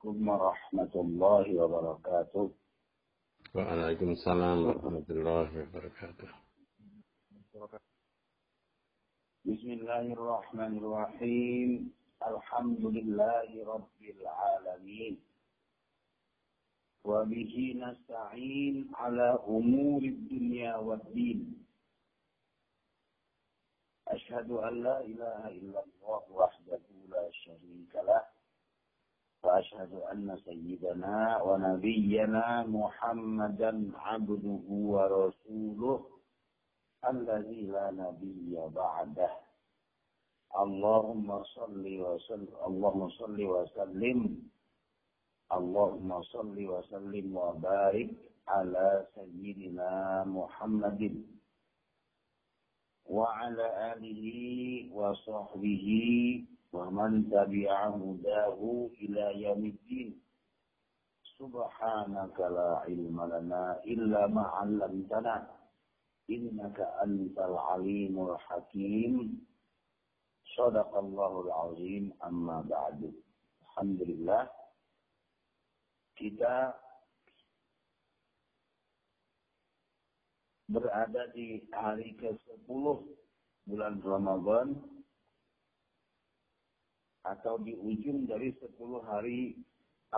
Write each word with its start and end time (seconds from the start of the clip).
عليكم 0.00 0.28
ورحمة 0.28 0.94
الله 0.94 1.46
وبركاته. 1.60 2.50
وعليكم 3.54 4.08
السلام 4.10 4.58
ورحمة 4.66 5.04
الله 5.10 5.48
وبركاته. 5.60 6.28
بسم 9.44 9.70
الله 9.70 10.04
الرحمن 10.16 10.72
الرحيم. 10.80 11.92
الحمد 12.26 12.80
لله 12.80 13.48
رب 13.74 14.00
العالمين. 14.00 15.20
وبه 17.04 17.54
نستعين 17.76 18.88
على 18.94 19.38
أمور 19.48 20.02
الدنيا 20.02 20.76
والدين. 20.76 21.66
أشهد 24.08 24.50
أن 24.50 24.82
لا 24.82 25.00
إله 25.04 25.48
إلا 25.48 25.84
الله 25.84 26.22
وحده 26.32 26.84
لا 27.08 27.30
شريك 27.44 27.94
له. 27.94 28.39
وأشهد 29.43 29.93
أن 30.11 30.37
سيدنا 30.45 31.41
ونبينا 31.41 32.63
محمدا 32.67 33.91
عبده 33.95 34.63
ورسوله 34.69 36.05
الذي 37.09 37.61
لا 37.61 37.91
نبي 37.91 38.57
بعده 38.75 39.29
اللهم 40.63 41.43
صل 41.43 41.85
وسلم 42.01 42.47
اللهم 42.67 43.09
صل 43.09 43.39
وسلم 43.45 44.19
اللهم 45.57 46.21
صل 46.21 46.57
وسلم 46.73 47.37
وبارك 47.37 48.09
على 48.47 49.07
سيدنا 49.15 50.23
محمد 50.27 51.01
وعلى 53.05 53.65
آله 53.93 54.23
وصحبه 54.93 55.87
ومن 56.73 57.29
تبع 57.29 57.87
هداه 57.87 58.59
إلى 59.01 59.41
يوم 59.41 59.65
الدين 59.65 60.09
سبحانك 61.39 62.37
لا 62.39 62.69
علم 62.85 63.17
لنا 63.33 63.83
إلا 63.83 64.27
ما 64.27 64.41
علمتنا 64.41 65.35
إنك 66.29 66.79
أنت 67.03 67.37
العليم 67.39 68.15
الحكيم 68.29 69.13
صدق 70.57 70.91
الله 70.97 71.33
العظيم 71.45 72.03
أما 72.23 72.57
بعد 72.61 72.99
الحمد 73.63 74.01
لله 74.01 74.43
kita 76.15 76.71
berada 80.71 81.27
di 81.35 81.59
hari 81.75 82.15
ke-10 82.15 82.71
bulan 83.67 83.95
Ramadan 83.99 84.79
atau 87.30 87.62
di 87.62 87.78
ujung 87.78 88.26
dari 88.26 88.50
10 88.58 88.74
hari 89.06 89.54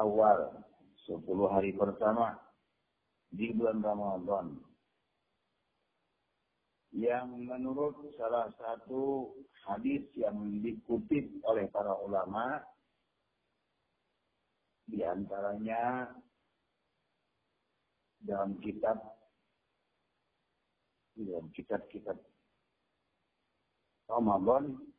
awal, 0.01 0.65
10 1.05 1.21
hari 1.53 1.77
pertama 1.77 2.41
di 3.29 3.53
bulan 3.53 3.85
Ramadan. 3.85 4.57
Yang 6.93 7.29
menurut 7.49 7.97
salah 8.21 8.53
satu 8.57 9.33
hadis 9.65 10.05
yang 10.17 10.61
dikutip 10.61 11.41
oleh 11.49 11.69
para 11.73 11.97
ulama, 12.01 12.61
di 14.89 15.01
antaranya 15.01 16.13
dalam 18.21 18.61
kitab 18.61 19.01
dalam 21.17 21.49
kitab-kitab 21.53 22.17
Ramadan 24.09 24.92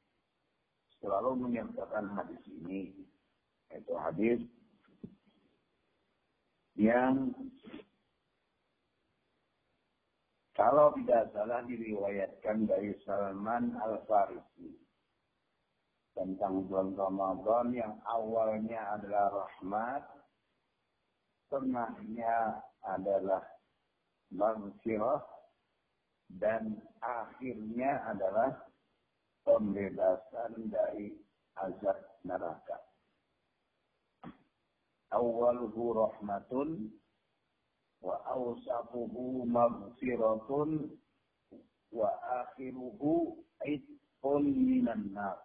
selalu 1.03 1.35
menyertakan 1.35 2.15
hadis 2.15 2.39
ini. 2.47 2.95
Itu 3.75 3.99
hadis 3.99 4.39
yang 6.79 7.35
kalau 10.55 10.95
tidak 10.95 11.29
salah 11.35 11.61
diriwayatkan 11.67 12.65
dari 12.65 12.95
Salman 13.03 13.75
Al-Farisi 13.83 14.79
tentang 16.13 16.69
bulan 16.69 16.93
Ramadan 16.93 17.73
yang 17.73 17.93
awalnya 18.05 18.95
adalah 18.95 19.33
rahmat, 19.33 20.03
tengahnya 21.49 22.61
adalah 22.85 23.41
maghfirah, 24.29 25.25
dan 26.37 26.77
akhirnya 27.01 28.01
adalah 28.09 28.53
pembebasan 29.43 30.71
dari 30.71 31.13
azab 31.59 31.99
neraka. 32.23 32.79
Awaluhu 35.13 35.93
rahmatun 35.93 36.89
wa 38.01 38.17
awsafuhu 38.27 39.45
maghfiratun 39.45 40.97
wa 41.93 42.09
akhiruhu 42.43 43.37
itqun 43.61 44.43
minan 44.49 45.13
nar. 45.13 45.37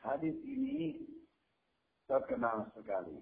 Hadis 0.00 0.34
ini 0.48 0.96
terkenal 2.08 2.72
sekali. 2.72 3.20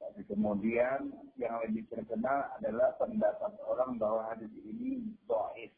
Tapi 0.00 0.24
kemudian 0.24 1.12
yang 1.36 1.60
lebih 1.64 1.84
terkenal 1.92 2.48
adalah 2.56 2.96
pendapat 2.96 3.52
orang 3.64 4.00
bahwa 4.00 4.24
hadis 4.32 4.52
ini 4.64 5.04
do'if. 5.28 5.72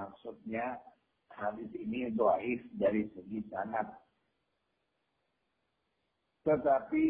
Maksudnya 0.00 0.80
hadis 1.36 1.68
ini 1.76 2.08
doaif 2.16 2.64
dari 2.80 3.04
segi 3.12 3.44
sanad. 3.52 3.84
Tetapi 6.48 7.04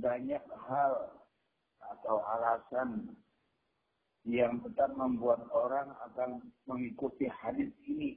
banyak 0.00 0.40
hal 0.40 0.92
atau 1.84 2.16
alasan 2.24 3.12
yang 4.24 4.58
tetap 4.64 4.90
membuat 4.96 5.44
orang 5.52 5.92
akan 6.08 6.40
mengikuti 6.64 7.28
hadis 7.28 7.68
ini. 7.84 8.16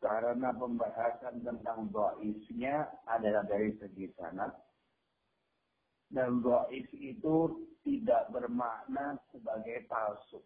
Karena 0.00 0.56
pembahasan 0.56 1.44
tentang 1.44 1.92
doaifnya 1.92 2.88
adalah 3.04 3.44
dari 3.44 3.76
segi 3.76 4.08
sanad. 4.16 4.56
Dan 6.08 6.40
doaif 6.40 6.88
itu 6.96 7.68
tidak 7.84 8.32
bermakna 8.32 9.20
sebagai 9.28 9.84
palsu. 9.84 10.40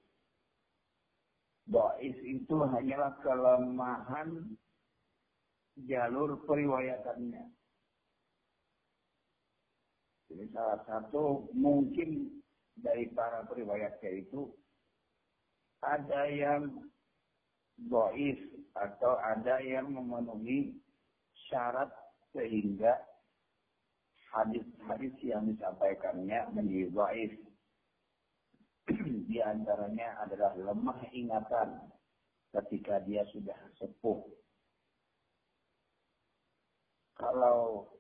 Do'if 1.65 2.17
itu 2.21 2.61
hanyalah 2.61 3.17
kelemahan 3.25 4.53
jalur 5.89 6.45
periwayatannya. 6.45 7.45
Jadi 10.29 10.45
salah 10.53 10.81
satu 10.85 11.49
mungkin 11.57 12.43
dari 12.77 13.09
para 13.15 13.47
periwayatnya 13.49 14.11
itu 14.27 14.51
ada 15.81 16.27
yang 16.29 16.85
do'if 17.81 18.41
atau 18.75 19.17
ada 19.21 19.63
yang 19.63 19.89
memenuhi 19.95 20.75
syarat 21.49 21.91
sehingga 22.35 22.99
hadis-hadis 24.35 25.15
yang 25.23 25.47
disampaikannya 25.49 26.51
menjadi 26.51 26.91
do'if 26.91 27.33
di 29.05 29.39
antaranya 29.41 30.25
adalah 30.25 30.57
lemah 30.57 30.99
ingatan 31.13 31.79
ketika 32.55 33.03
dia 33.05 33.27
sudah 33.35 33.57
sepuh. 33.77 34.23
Kalau 37.15 37.91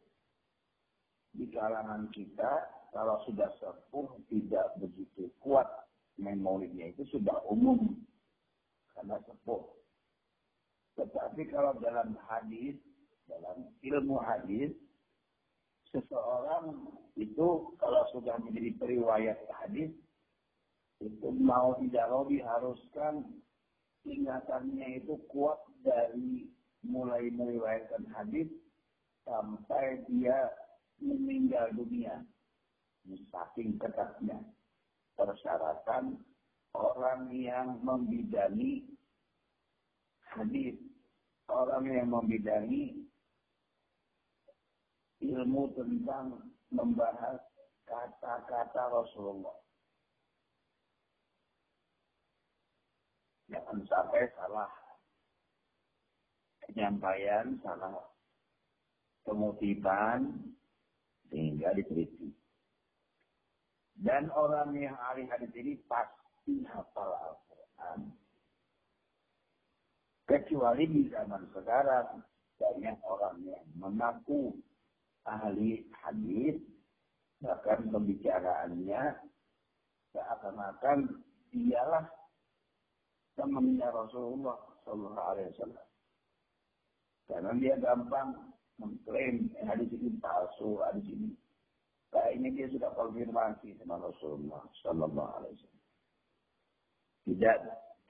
di 1.34 1.50
kalangan 1.50 2.10
kita, 2.14 2.70
kalau 2.94 3.18
sudah 3.26 3.50
sepuh 3.58 4.06
tidak 4.30 4.74
begitu 4.78 5.30
kuat 5.42 5.66
memorinya 6.14 6.86
itu 6.94 7.02
sudah 7.10 7.42
umum 7.50 7.98
karena 8.94 9.18
sepuh. 9.26 9.62
Tetapi 10.94 11.50
kalau 11.50 11.74
dalam 11.82 12.14
hadis, 12.30 12.78
dalam 13.26 13.66
ilmu 13.82 14.22
hadis, 14.22 14.70
seseorang 15.90 16.86
itu 17.18 17.74
kalau 17.82 18.02
sudah 18.14 18.38
menjadi 18.42 18.70
periwayat 18.78 19.38
hadis, 19.62 19.90
itu 21.02 21.28
mau 21.34 21.74
tidak 21.82 22.06
mau 22.10 22.24
diharuskan 22.28 23.26
ingatannya 24.04 25.02
itu 25.02 25.16
kuat 25.32 25.58
dari 25.82 26.46
mulai 26.84 27.32
meriwayatkan 27.32 28.04
hadis 28.12 28.48
sampai 29.24 30.04
dia 30.06 30.52
meninggal 31.00 31.72
dunia. 31.72 32.20
Saking 33.04 33.76
ketatnya 33.76 34.40
persyaratan 35.12 36.16
orang 36.72 37.28
yang 37.36 37.76
membidangi 37.84 38.88
hadis, 40.32 40.76
orang 41.52 41.84
yang 41.84 42.08
membidangi 42.08 43.04
ilmu 45.20 45.68
tentang 45.76 46.48
membahas 46.72 47.40
kata-kata 47.84 48.82
Rasulullah. 48.88 49.63
Jangan 53.54 53.78
sampai 53.86 54.26
salah. 54.34 54.70
penyampaian, 56.64 57.60
salah 57.60 57.92
pengutipan, 59.24 60.36
sehingga 61.28 61.72
diteliti. 61.72 62.32
Dan 63.94 64.28
orang 64.34 64.74
yang 64.76 64.96
ahli 65.00 65.24
hadis 65.30 65.52
ini 65.56 65.80
pasti 65.88 66.66
hafal 66.68 67.14
Al-Quran. 67.14 68.00
Kecuali 70.24 70.84
di 70.88 71.02
zaman 71.12 71.46
sekarang, 71.52 72.20
banyak 72.56 72.96
orang 73.04 73.36
yang 73.44 73.66
mengaku 73.76 74.56
ahli 75.24 75.84
hadis, 76.04 76.58
bahkan 77.40 77.86
pembicaraannya 77.92 79.20
seakan-akan 80.12 81.22
dialah 81.52 82.08
temannya 83.34 83.88
Rasulullah 83.90 84.58
Sallallahu 84.86 85.28
Alaihi 85.34 85.50
Wasallam. 85.54 85.86
Karena 87.24 87.50
dia 87.56 87.74
gampang 87.80 88.28
mengklaim 88.76 89.48
eh, 89.56 89.64
hadis 89.64 89.90
ini 89.94 90.12
palsu, 90.20 90.82
hadis 90.84 91.06
ini. 91.08 91.30
Kayaknya 92.14 92.48
dia 92.54 92.66
sudah 92.70 92.90
konfirmasi 92.94 93.74
sama 93.80 93.98
Rasulullah 93.98 94.62
Sallallahu 94.82 95.30
Alaihi 95.40 95.54
Wasallam. 95.58 95.82
Tidak 97.24 97.56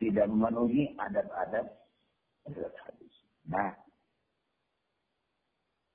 tidak 0.02 0.26
memenuhi 0.26 0.92
adab-adab 0.98 1.66
hadis. 2.50 3.14
Nah, 3.48 3.72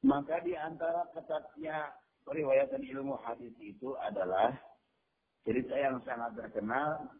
maka 0.01 0.39
di 0.41 0.55
antara 0.55 1.05
ketatnya 1.11 1.91
periwayatan 2.23 2.81
ilmu 2.87 3.19
hadis 3.21 3.51
itu 3.59 3.93
adalah 3.99 4.55
cerita 5.43 5.75
yang 5.75 5.99
sangat 6.07 6.39
terkenal 6.39 7.11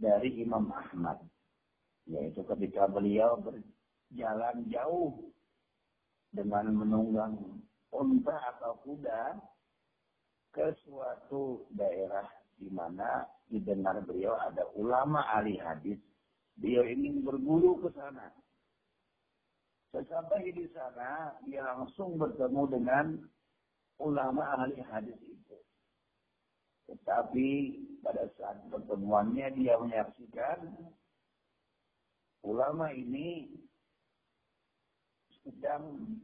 dari 0.00 0.40
Imam 0.40 0.72
Ahmad. 0.72 1.20
Yaitu 2.08 2.42
ketika 2.48 2.88
beliau 2.88 3.38
berjalan 3.38 4.66
jauh 4.72 5.20
dengan 6.32 6.72
menunggang 6.72 7.36
unta 7.92 8.36
atau 8.56 8.80
kuda 8.82 9.36
ke 10.50 10.72
suatu 10.82 11.68
daerah 11.76 12.26
di 12.58 12.72
mana 12.72 13.28
didengar 13.46 14.00
beliau 14.02 14.34
ada 14.40 14.66
ulama 14.74 15.22
ahli 15.36 15.60
hadis. 15.60 16.00
Beliau 16.58 16.84
ingin 16.88 17.22
berguru 17.22 17.78
ke 17.84 17.88
sana. 17.94 18.32
Sesampai 19.90 20.54
di 20.54 20.70
sana, 20.70 21.34
dia 21.48 21.66
langsung 21.66 22.14
bertemu 22.14 22.62
dengan 22.68 23.06
ulama 23.98 24.54
ahli 24.54 24.78
hadis 24.86 25.18
itu. 25.24 25.39
Tetapi 26.90 27.48
pada 28.02 28.26
saat 28.34 28.58
pertemuannya 28.66 29.46
dia 29.54 29.78
menyaksikan 29.78 30.74
ulama 32.42 32.90
ini 32.90 33.46
sedang 35.46 36.18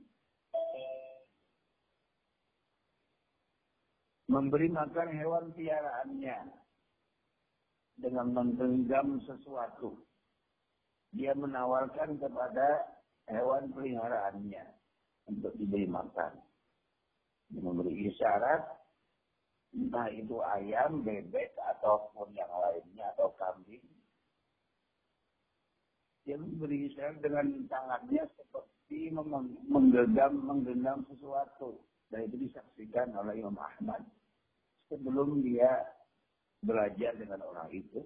memberi 4.27 4.69
makan 4.75 5.09
hewan 5.15 5.55
piaraannya 5.55 6.39
dengan 7.97 8.27
menggenggam 8.35 9.23
sesuatu. 9.25 9.97
Dia 11.15 11.33
menawarkan 11.33 12.19
kepada 12.21 12.85
hewan 13.31 13.73
peliharaannya 13.73 14.67
untuk 15.31 15.55
diberi 15.57 15.89
makan. 15.89 16.37
Dia 17.55 17.63
memberi 17.63 18.11
isyarat, 18.11 18.67
entah 19.77 20.09
itu 20.09 20.41
ayam, 20.41 21.05
bebek, 21.05 21.53
ataupun 21.77 22.33
yang 22.33 22.49
lainnya, 22.49 23.13
atau 23.13 23.29
kambing. 23.37 23.85
Dia 26.25 26.41
memberi 26.41 26.91
isyarat 26.91 27.23
dengan 27.23 27.47
tangannya 27.71 28.27
seperti 28.35 29.15
menggenggam 29.71 30.33
menggenggam 30.43 31.07
sesuatu. 31.07 31.79
Dan 32.11 32.27
itu 32.27 32.51
disaksikan 32.51 33.15
oleh 33.15 33.39
Imam 33.39 33.55
Ahmad. 33.55 34.03
Sebelum 34.91 35.43
dia 35.43 35.87
belajar 36.63 37.15
dengan 37.15 37.43
orang 37.47 37.71
itu 37.71 38.03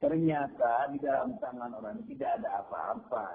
ternyata 0.00 0.88
di 0.92 0.98
dalam 1.00 1.36
tangan 1.40 1.76
orang 1.76 2.00
itu 2.00 2.16
tidak 2.16 2.40
ada 2.40 2.64
apa-apa. 2.64 3.28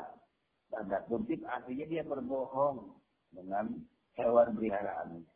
Tanda 0.69 0.97
kutip 1.05 1.45
artinya 1.45 1.85
dia 1.85 2.01
berbohong 2.01 2.89
dengan 3.29 3.69
hewan 4.17 4.57
peliharaannya 4.57 5.34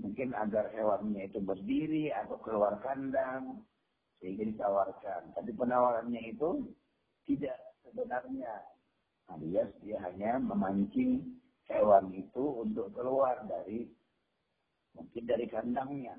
mungkin 0.00 0.32
agar 0.32 0.72
hewannya 0.72 1.28
itu 1.28 1.38
berdiri 1.44 2.08
atau 2.10 2.40
keluar 2.40 2.80
kandang 2.80 3.62
sehingga 4.18 4.48
ditawarkan 4.48 5.36
tapi 5.36 5.50
penawarannya 5.52 6.32
itu 6.32 6.72
tidak 7.28 7.56
sebenarnya 7.84 8.64
alias 9.30 9.70
dia 9.84 10.00
hanya 10.02 10.40
memancing 10.40 11.40
hewan 11.70 12.10
itu 12.10 12.66
untuk 12.66 12.90
keluar 12.96 13.38
dari 13.46 13.86
mungkin 14.98 15.22
dari 15.26 15.46
kandangnya. 15.46 16.18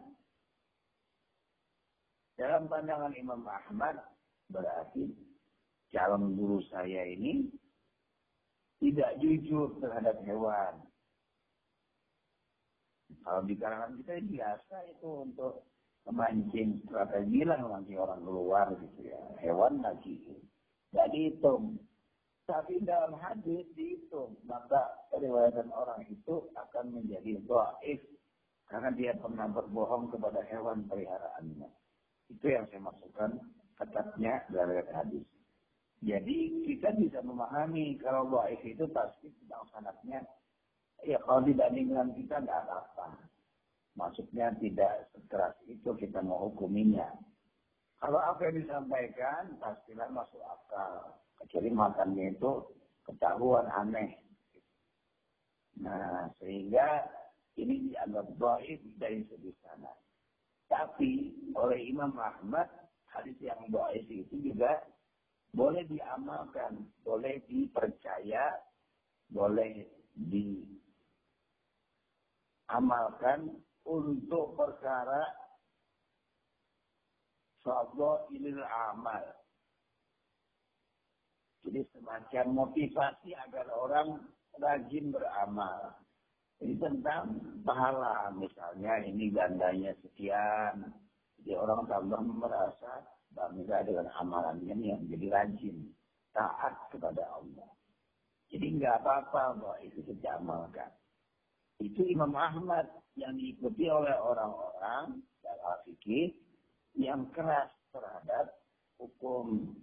Dalam 2.40 2.72
pandangan 2.72 3.14
Imam 3.14 3.44
Ahmad 3.46 4.00
berarti 4.50 5.12
calon 5.92 6.34
guru 6.40 6.64
saya 6.72 7.06
ini 7.06 7.52
tidak 8.82 9.20
jujur 9.22 9.78
terhadap 9.78 10.18
hewan. 10.26 10.82
Kalau 13.22 13.42
di 13.46 13.56
kalangan 13.58 13.98
kita 14.02 14.18
biasa 14.26 14.76
itu 14.90 15.10
untuk 15.30 15.66
memancing 16.10 16.82
strategi 16.86 17.46
lah 17.46 17.62
memancing 17.62 17.98
orang 18.02 18.22
keluar 18.26 18.68
gitu 18.74 19.00
ya. 19.06 19.22
Hewan 19.42 19.86
lagi. 19.86 20.18
Jadi 20.92 21.20
itu 21.38 21.54
tapi 22.50 22.84
dalam 22.84 23.16
hadis 23.16 23.64
dihitung, 23.80 24.36
maka 24.44 25.08
periwayatan 25.14 25.72
orang 25.72 26.04
itu 26.12 26.52
akan 26.58 27.00
menjadi 27.00 27.40
doaif 27.48 28.02
karena 28.68 28.92
dia 28.92 29.16
pernah 29.16 29.48
berbohong 29.48 30.12
kepada 30.12 30.44
hewan 30.52 30.84
peliharaannya. 30.92 31.70
Itu 32.28 32.46
yang 32.52 32.68
saya 32.68 32.84
maksudkan 32.84 33.40
ketatnya 33.80 34.44
dari 34.52 34.84
hadis. 34.92 35.24
Jadi 36.02 36.66
kita 36.66 36.92
bisa 36.98 37.24
memahami 37.24 37.96
kalau 38.02 38.26
doaif 38.28 38.60
itu 38.66 38.84
pasti 38.92 39.32
tidak 39.46 39.62
sanatnya. 39.72 40.26
Ya 41.02 41.18
kalau 41.26 41.42
dibanding 41.42 41.90
dengan 41.90 42.14
kita 42.14 42.42
tidak 42.42 42.62
apa-apa. 42.66 43.08
Maksudnya 43.98 44.54
tidak 44.62 45.12
sekeras 45.12 45.58
itu 45.68 45.90
kita 45.98 46.22
menghukuminya. 46.22 47.10
Kalau 48.02 48.18
apa 48.18 48.50
yang 48.50 48.66
disampaikan 48.66 49.62
pastilah 49.62 50.10
masuk 50.10 50.42
akal 50.42 51.22
kecuali 51.42 51.70
makannya 51.70 52.34
itu 52.34 52.52
ketahuan 53.06 53.70
aneh. 53.70 54.18
Nah, 55.82 56.30
sehingga 56.38 57.10
ini 57.58 57.94
dianggap 57.94 58.26
baik 58.38 58.82
dari 58.98 59.26
segi 59.30 59.52
sana. 59.66 59.94
Tapi 60.70 61.36
oleh 61.58 61.80
Imam 61.92 62.16
Ahmad, 62.16 62.70
hadis 63.12 63.36
yang 63.44 63.60
baik 63.68 64.08
itu 64.08 64.54
juga 64.54 64.82
boleh 65.52 65.84
diamalkan, 65.92 66.88
boleh 67.04 67.44
dipercaya, 67.46 68.56
boleh 69.28 69.84
diamalkan 72.72 73.52
untuk 73.84 74.56
perkara 74.56 75.28
ini 78.32 78.56
amal 78.64 79.22
jadi 81.62 81.82
semacam 81.94 82.46
motivasi 82.66 83.38
agar 83.38 83.70
orang 83.76 84.18
rajin 84.58 85.14
beramal. 85.14 85.94
Ini 86.62 86.78
tentang 86.78 87.38
pahala 87.66 88.34
misalnya 88.34 89.02
ini 89.06 89.30
gandanya 89.34 89.94
sekian. 90.02 90.94
Jadi 91.42 91.58
orang 91.58 91.86
tambah 91.90 92.22
merasa 92.22 93.06
bangga 93.34 93.82
dengan 93.86 94.10
amalannya 94.18 94.74
yang 94.78 95.02
jadi 95.10 95.28
rajin. 95.30 95.90
Taat 96.34 96.90
kepada 96.90 97.28
Allah. 97.28 97.70
Jadi 98.50 98.66
nggak 98.78 99.04
apa-apa 99.04 99.44
bahwa 99.58 99.78
itu 99.84 100.00
kita 100.06 100.38
amalkan. 100.42 100.92
Itu 101.82 102.06
Imam 102.06 102.38
Ahmad 102.38 102.86
yang 103.18 103.34
diikuti 103.34 103.90
oleh 103.90 104.14
orang-orang 104.14 105.20
dalam 105.42 105.78
fikih 105.90 106.30
yang 106.94 107.26
keras 107.34 107.74
terhadap 107.90 108.54
hukum. 109.02 109.74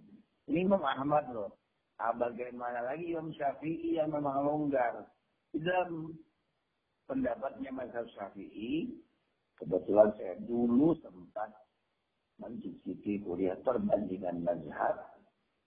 Ini 0.47 0.65
Imam 0.65 0.81
Ahmad 0.81 1.27
loh. 1.29 1.59
Nah, 1.99 2.15
bagaimana 2.15 2.87
lagi 2.87 3.11
Imam 3.11 3.35
Syafi'i 3.35 3.99
yang 3.99 4.15
memang 4.15 4.47
longgar. 4.47 5.03
Dalam 5.51 6.15
pendapatnya 7.03 7.75
Mazhab 7.75 8.07
Syafi'i, 8.15 8.95
kebetulan 9.59 10.15
saya 10.15 10.39
dulu 10.47 10.95
sempat 11.03 11.51
mencicipi 12.39 13.19
kuliah 13.19 13.59
perbandingan 13.59 14.47
mazhab. 14.47 14.95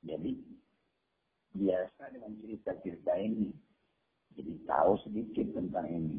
Jadi 0.00 0.40
biasa 1.52 2.16
dengan 2.16 2.32
cerita-cerita 2.40 3.12
ini. 3.20 3.52
Jadi 4.32 4.52
tahu 4.64 4.92
sedikit 5.04 5.46
tentang 5.52 5.86
ini. 5.88 6.18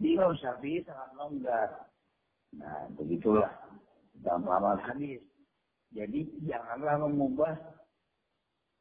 Imam 0.00 0.32
Syafi'i 0.40 0.80
sangat 0.82 1.10
longgar. 1.14 1.68
Nah, 2.56 2.88
begitulah 2.96 3.52
dalam 4.24 4.48
amal 4.48 4.80
hadis. 4.80 5.22
Jadi 5.92 6.26
janganlah 6.46 7.02
mengubah 7.02 7.54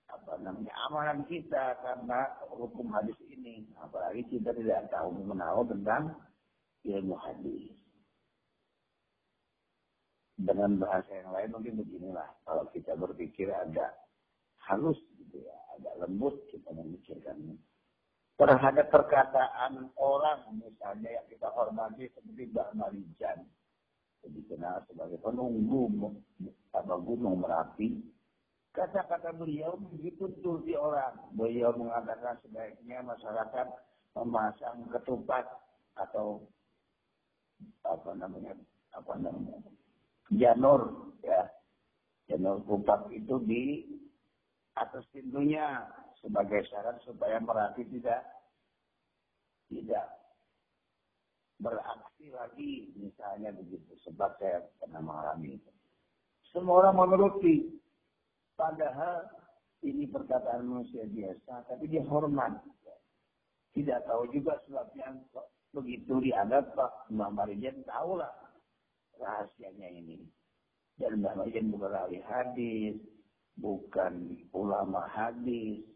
apa 0.10 0.34
namanya 0.42 0.74
amalan 0.90 1.22
kita 1.30 1.78
karena 1.84 2.30
hukum 2.50 2.90
hadis 2.96 3.18
ini. 3.30 3.68
Apalagi 3.84 4.26
kita 4.32 4.56
tidak 4.56 4.90
tahu 4.90 5.14
menahu 5.14 5.68
tentang 5.70 6.16
ilmu 6.88 7.16
hadis. 7.20 7.76
Dengan 10.40 10.80
bahasa 10.80 11.12
yang 11.12 11.36
lain 11.36 11.50
mungkin 11.52 11.74
beginilah. 11.84 12.30
Kalau 12.48 12.64
kita 12.72 12.96
berpikir 12.96 13.52
agak 13.52 13.92
halus 14.72 14.98
gitu 15.20 15.44
ya, 15.44 15.58
agak 15.76 16.08
lembut 16.08 16.40
kita 16.48 16.72
memikirkannya. 16.72 17.60
Terhadap 18.40 18.88
perkataan 18.88 19.92
orang 20.00 20.40
misalnya 20.56 21.12
yang 21.12 21.28
kita 21.28 21.52
hormati 21.52 22.08
seperti 22.16 22.48
Mbak 22.56 22.70
Marijan. 22.80 23.44
Dikenal 24.20 24.84
sebagai 24.88 25.20
penunggu 25.20 26.12
apa 26.76 26.96
gunung 27.00 27.40
Merapi 27.40 28.00
Kata-kata 28.70 29.34
beliau 29.34 29.76
begitu 29.92 30.30
di 30.62 30.78
orang. 30.78 31.18
Beliau 31.34 31.74
mengatakan 31.74 32.38
sebaiknya 32.46 33.02
masyarakat 33.02 33.68
memasang 34.14 34.86
ketupat 34.94 35.46
atau 35.98 36.46
apa 37.84 38.12
namanya 38.16 38.56
apa 38.96 39.14
namanya 39.20 39.60
janur 40.32 41.12
ya 41.20 41.44
janur 42.32 42.64
kupat 42.64 43.12
itu 43.12 43.36
di 43.44 43.64
atas 44.80 45.04
pintunya 45.12 45.84
sebagai 46.20 46.64
syarat 46.68 47.00
supaya 47.04 47.40
merapi 47.40 47.84
tidak 47.90 48.24
tidak 49.72 50.06
beraksi 51.60 52.32
lagi 52.32 52.92
misalnya 52.96 53.52
begitu 53.52 53.92
sebab 54.08 54.32
saya 54.40 54.64
pernah 54.80 55.04
mengalami 55.04 55.60
itu 55.60 55.72
semua 56.50 56.88
orang 56.88 56.96
menuruti 56.98 57.80
Padahal 58.60 59.24
ini 59.88 60.04
perkataan 60.12 60.68
manusia 60.68 61.08
biasa, 61.08 61.64
tapi 61.72 61.88
dia 61.88 62.04
hormat. 62.04 62.60
Tidak 63.72 64.04
tahu 64.04 64.28
juga 64.36 64.60
sebabnya 64.68 65.16
begitu 65.72 66.20
dianggap 66.20 66.76
Pak 66.76 67.08
Mbak 67.16 67.32
Marijan 67.40 67.80
tahu 67.88 68.20
lah 68.20 68.28
rahasianya 69.16 69.88
ini. 69.96 70.28
Dan 71.00 71.24
Mbak 71.24 71.40
Marijan 71.40 71.72
bukan 71.72 71.96
ahli 71.96 72.20
hadis, 72.20 73.00
bukan 73.56 74.44
ulama 74.52 75.08
hadis. 75.08 75.88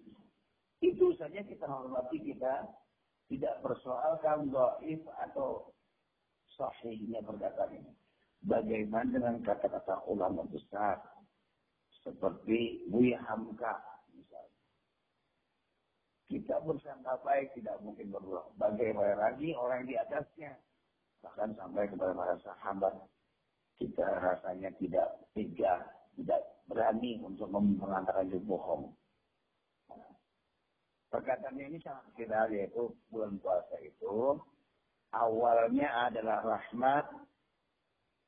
Itu 0.84 1.16
saja 1.16 1.40
kita 1.40 1.64
hormati 1.64 2.20
kita 2.20 2.68
tidak 3.32 3.56
persoalkan 3.64 4.52
doif 4.52 5.00
atau 5.16 5.72
sahihnya 6.60 7.24
perkataan 7.24 7.80
ini. 7.80 7.94
Bagaimana 8.44 9.08
dengan 9.08 9.40
kata-kata 9.40 10.04
ulama 10.12 10.44
besar, 10.52 11.00
seperti 12.04 12.84
Buya 12.92 13.16
Hamka 13.24 13.80
misalnya. 14.12 14.60
Kita 16.28 16.60
bersangka 16.68 17.16
baik 17.24 17.56
tidak 17.56 17.80
mungkin 17.80 18.12
berdoa. 18.12 18.52
Bagaimana 18.60 19.32
lagi 19.32 19.56
orang 19.56 19.88
di 19.88 19.96
atasnya. 19.96 20.60
Bahkan 21.24 21.56
sampai 21.56 21.88
kepada 21.88 22.12
para 22.12 22.36
sahabat. 22.44 22.96
Kita 23.80 24.04
rasanya 24.04 24.76
tidak 24.76 25.08
tega, 25.32 25.88
tidak 26.20 26.44
berani 26.68 27.24
untuk 27.24 27.48
mengatakan 27.48 28.28
itu 28.28 28.44
bohong. 28.44 28.92
Perkataannya 31.14 31.70
ini 31.70 31.80
sangat 31.86 32.10
viral 32.18 32.50
yaitu 32.50 32.90
bulan 33.14 33.38
puasa 33.38 33.78
itu 33.86 34.42
awalnya 35.14 36.10
adalah 36.10 36.42
rahmat, 36.42 37.06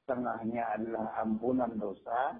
tengahnya 0.05 0.69
adalah 0.77 1.17
ampunan 1.25 1.73
dosa, 1.81 2.37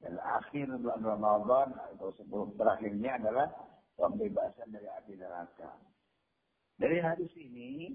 dan 0.00 0.16
akhir 0.16 0.72
bulan 0.80 1.04
Ramadan 1.04 1.68
atau 1.92 2.08
sebelum 2.16 2.56
terakhirnya 2.56 3.20
adalah 3.20 3.52
pembebasan 4.00 4.72
dari 4.72 4.88
api 4.88 5.12
neraka. 5.20 5.76
Dari 6.80 6.98
hadis 7.04 7.32
ini 7.36 7.92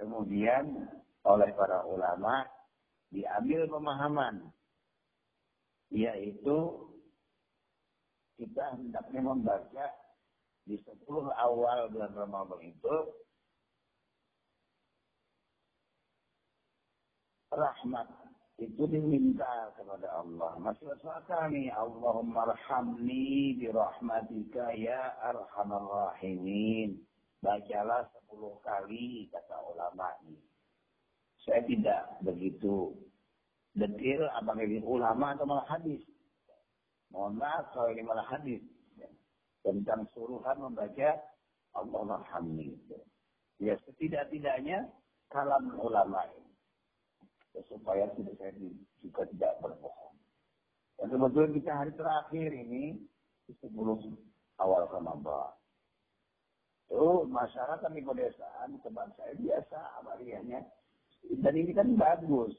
kemudian 0.00 0.88
oleh 1.28 1.52
para 1.52 1.84
ulama 1.84 2.48
diambil 3.12 3.68
pemahaman 3.68 4.48
yaitu 5.92 6.88
kita 8.40 8.64
hendaknya 8.80 9.20
membaca 9.20 9.86
di 10.62 10.78
sepuluh 10.86 11.30
awal 11.34 11.90
bulan 11.90 12.12
Ramadan 12.14 12.60
itu 12.62 12.94
rahmat 17.52 18.08
itu 18.62 18.82
diminta 18.86 19.74
kepada 19.74 20.06
Allah. 20.22 20.54
Masih 20.62 20.86
berkata 20.86 21.50
nih, 21.50 21.72
Allahumma 21.74 22.52
arhamni 22.52 23.58
birahmatika 23.58 24.70
ya 24.78 25.18
arhamar 25.24 25.82
rahimin. 25.82 27.02
Bacalah 27.42 28.06
sepuluh 28.14 28.54
kali, 28.62 29.26
kata 29.34 29.56
ulama 29.66 30.14
ini. 30.22 30.38
Saya 31.42 31.58
tidak 31.66 32.22
begitu 32.22 32.94
detail 33.74 34.30
apakah 34.38 34.62
ini 34.62 34.78
ulama 34.86 35.34
atau 35.34 35.42
malah 35.42 35.66
hadis. 35.66 36.06
Mohon 37.10 37.42
maaf 37.42 37.66
kalau 37.74 37.90
ini 37.90 38.06
malah 38.06 38.26
hadis. 38.30 38.62
Tentang 39.62 40.10
suruhan 40.14 40.58
membaca 40.58 41.10
Allah 41.78 42.18
arhamni. 42.18 42.74
Ya 43.62 43.78
setidak-tidaknya 43.86 44.90
kalam 45.30 45.78
ulama 45.78 46.26
ini 46.34 46.52
supaya 47.68 48.08
tidak 48.16 48.34
saya 48.40 48.52
juga 49.04 49.22
tidak 49.28 49.52
berbohong. 49.60 50.16
Dan 50.96 51.12
kebetulan 51.12 51.52
kita 51.52 51.72
hari 51.74 51.92
terakhir 51.94 52.50
ini 52.54 52.96
sebelum 53.60 54.16
awal 54.62 54.88
Ramadan. 54.88 55.52
Itu 56.88 57.24
masyarakat 57.28 57.90
di 57.92 58.02
pedesaan 58.04 58.76
teman 58.84 59.08
saya 59.16 59.32
biasa 59.36 59.78
amaliannya. 60.04 60.60
Dan 61.40 61.54
ini 61.56 61.72
kan 61.72 61.88
bagus. 61.96 62.52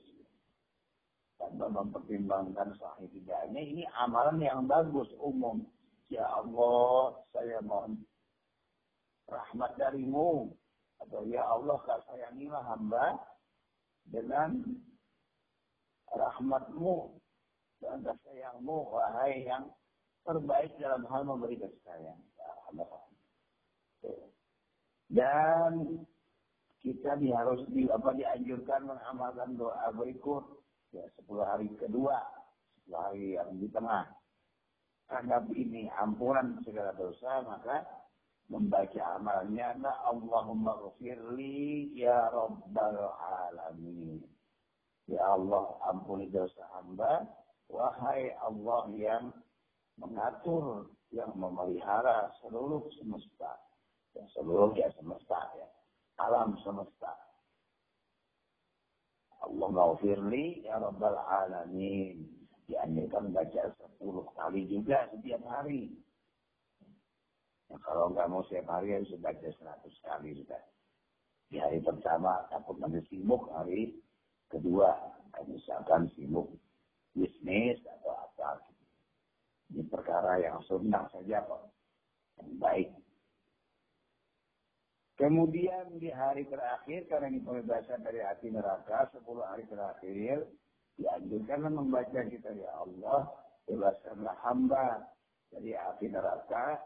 Tanpa 1.37 1.67
mempertimbangkan 1.67 2.71
sahih 2.79 3.09
tidaknya, 3.11 3.61
ini 3.61 3.83
amalan 3.99 4.39
yang 4.39 4.63
bagus 4.63 5.09
umum. 5.19 5.65
Ya 6.11 6.25
Allah, 6.27 7.19
saya 7.31 7.59
mohon 7.63 8.01
rahmat 9.29 9.71
darimu. 9.79 10.51
Atau 11.03 11.27
ya 11.27 11.43
Allah, 11.43 11.79
sayangilah 12.07 12.63
hamba 12.63 13.19
dengan 14.07 14.63
rahmatmu 16.11 17.19
dan 17.83 18.03
sayangmu 18.23 18.77
wahai 18.87 19.43
yang 19.43 19.67
terbaik 20.23 20.71
dalam 20.79 21.03
hal 21.11 21.27
memberi 21.27 21.59
kasih 21.59 21.81
sayang. 21.83 22.19
Dan 25.13 26.01
kita 26.81 27.15
harus 27.15 27.61
di, 27.69 27.85
apa 27.85 28.17
dianjurkan 28.17 28.89
mengamalkan 28.89 29.55
doa 29.55 29.93
berikut 29.93 30.41
ya 30.89 31.05
10 31.21 31.43
hari 31.43 31.69
kedua, 31.77 32.17
10 32.89 32.97
hari 32.97 33.25
yang 33.37 33.49
di 33.61 33.67
tengah. 33.69 34.09
Anggap 35.11 35.51
ini 35.51 35.91
ampunan 35.99 36.63
segala 36.63 36.95
dosa, 36.95 37.43
maka 37.43 37.83
membaca 38.47 39.01
amalnya 39.19 39.75
Allahumma 40.07 40.77
ghafirli 40.79 41.91
ya 41.95 42.31
rabbal 42.31 43.11
alamin. 43.49 44.23
Ya 45.07 45.19
Allah 45.35 45.75
ampuni 45.91 46.31
dosa 46.31 46.63
hamba. 46.79 47.27
Wahai 47.67 48.31
Allah 48.39 48.87
yang 48.95 49.25
mengatur, 49.99 50.87
yang 51.11 51.33
memelihara 51.35 52.31
seluruh 52.39 52.87
semesta. 52.95 53.59
Ya, 54.13 54.23
seluruh 54.37 54.71
ya 54.77 54.87
semesta 54.95 55.39
ya. 55.57 55.67
Alam 56.21 56.55
semesta. 56.63 57.11
Allah 59.43 59.67
ghafirli 59.73 60.63
ya 60.63 60.79
rabbal 60.79 61.19
alamin. 61.19 62.42
Dianjurkan 62.73 63.29
baca 63.29 63.69
sepuluh 63.77 64.25
kali 64.33 64.65
juga 64.65 65.05
setiap 65.13 65.45
hari. 65.45 65.93
Nah, 67.69 67.77
kalau 67.85 68.09
nggak 68.09 68.25
mau 68.33 68.41
setiap 68.49 68.65
hari 68.73 68.97
harus 68.97 69.13
baca 69.21 69.45
seratus 69.45 69.93
kali 70.01 70.33
sudah. 70.41 70.63
Di 71.53 71.61
hari 71.61 71.85
pertama 71.85 72.49
takut 72.49 72.81
nanti 72.81 73.05
sibuk, 73.13 73.45
hari 73.53 73.93
kedua 74.49 74.89
misalkan 75.45 76.09
sibuk 76.17 76.49
bisnis 77.13 77.77
atau 77.85 78.17
apa. 78.17 78.57
Ini 79.69 79.85
perkara 79.85 80.41
yang 80.41 80.57
sunnah 80.65 81.05
saja 81.13 81.45
kok. 81.45 81.69
Yang 82.41 82.51
baik. 82.57 82.89
Kemudian 85.13 86.01
di 86.01 86.09
hari 86.09 86.49
terakhir, 86.49 87.05
karena 87.05 87.29
ini 87.29 87.45
pembebasan 87.45 88.01
dari 88.01 88.17
hati 88.17 88.49
neraka, 88.49 89.13
10 89.13 89.45
hari 89.45 89.61
terakhir, 89.69 90.49
dianjurkan 90.99 91.73
membaca 91.73 92.19
kita, 92.25 92.49
Ya 92.53 92.71
Allah, 92.77 93.29
bebaskanlah 93.65 94.35
hamba 94.45 95.01
dari 95.49 95.73
api 95.73 96.05
neraka, 96.09 96.77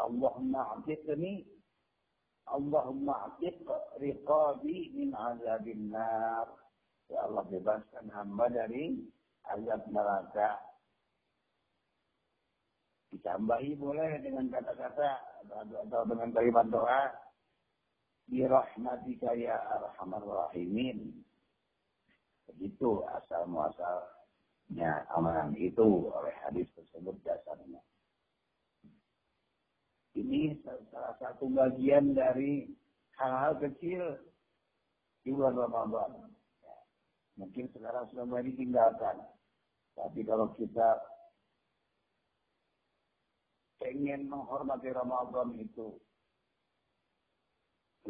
Allahumma 0.00 0.80
atiqni 0.80 1.44
Allahumma 2.50 3.30
atiq 3.30 3.62
riqabi 4.02 4.90
min 4.96 5.14
azabin 5.14 5.94
nar. 5.94 6.50
Ya 7.06 7.26
Allah 7.26 7.46
bebaskan 7.46 8.10
hamba 8.10 8.50
dari 8.50 8.98
azab 9.46 9.86
neraka. 9.90 10.58
Ditambahi 13.14 13.74
boleh 13.78 14.22
dengan 14.22 14.50
kata-kata 14.50 15.10
atau 15.50 16.02
dengan 16.06 16.30
kalimat 16.34 16.66
doa. 16.70 17.02
Birahmatika 18.30 19.34
ya 19.34 19.58
arhamar 19.74 20.22
rahimin. 20.22 21.10
Begitu 22.46 23.02
asal 23.10 23.50
muasalnya 23.50 25.02
amalan 25.10 25.50
itu 25.58 26.06
oleh 26.14 26.34
hadis 26.46 26.70
tersebut 26.78 27.18
dasarnya. 27.26 27.82
Ini 30.14 30.62
salah 30.62 31.14
satu 31.18 31.50
bagian 31.50 32.14
dari 32.14 32.70
hal-hal 33.18 33.58
kecil 33.62 34.18
di 35.26 35.30
bulan 35.34 35.54
Ramadan. 35.58 36.30
Mungkin 37.38 37.66
sekarang 37.74 38.10
sudah 38.10 38.24
mulai 38.26 38.46
ditinggalkan. 38.46 39.22
Tapi 39.94 40.20
kalau 40.22 40.54
kita 40.54 40.98
pengen 43.80 44.28
menghormati 44.28 44.92
Ramadan 44.92 45.56
itu 45.56 45.96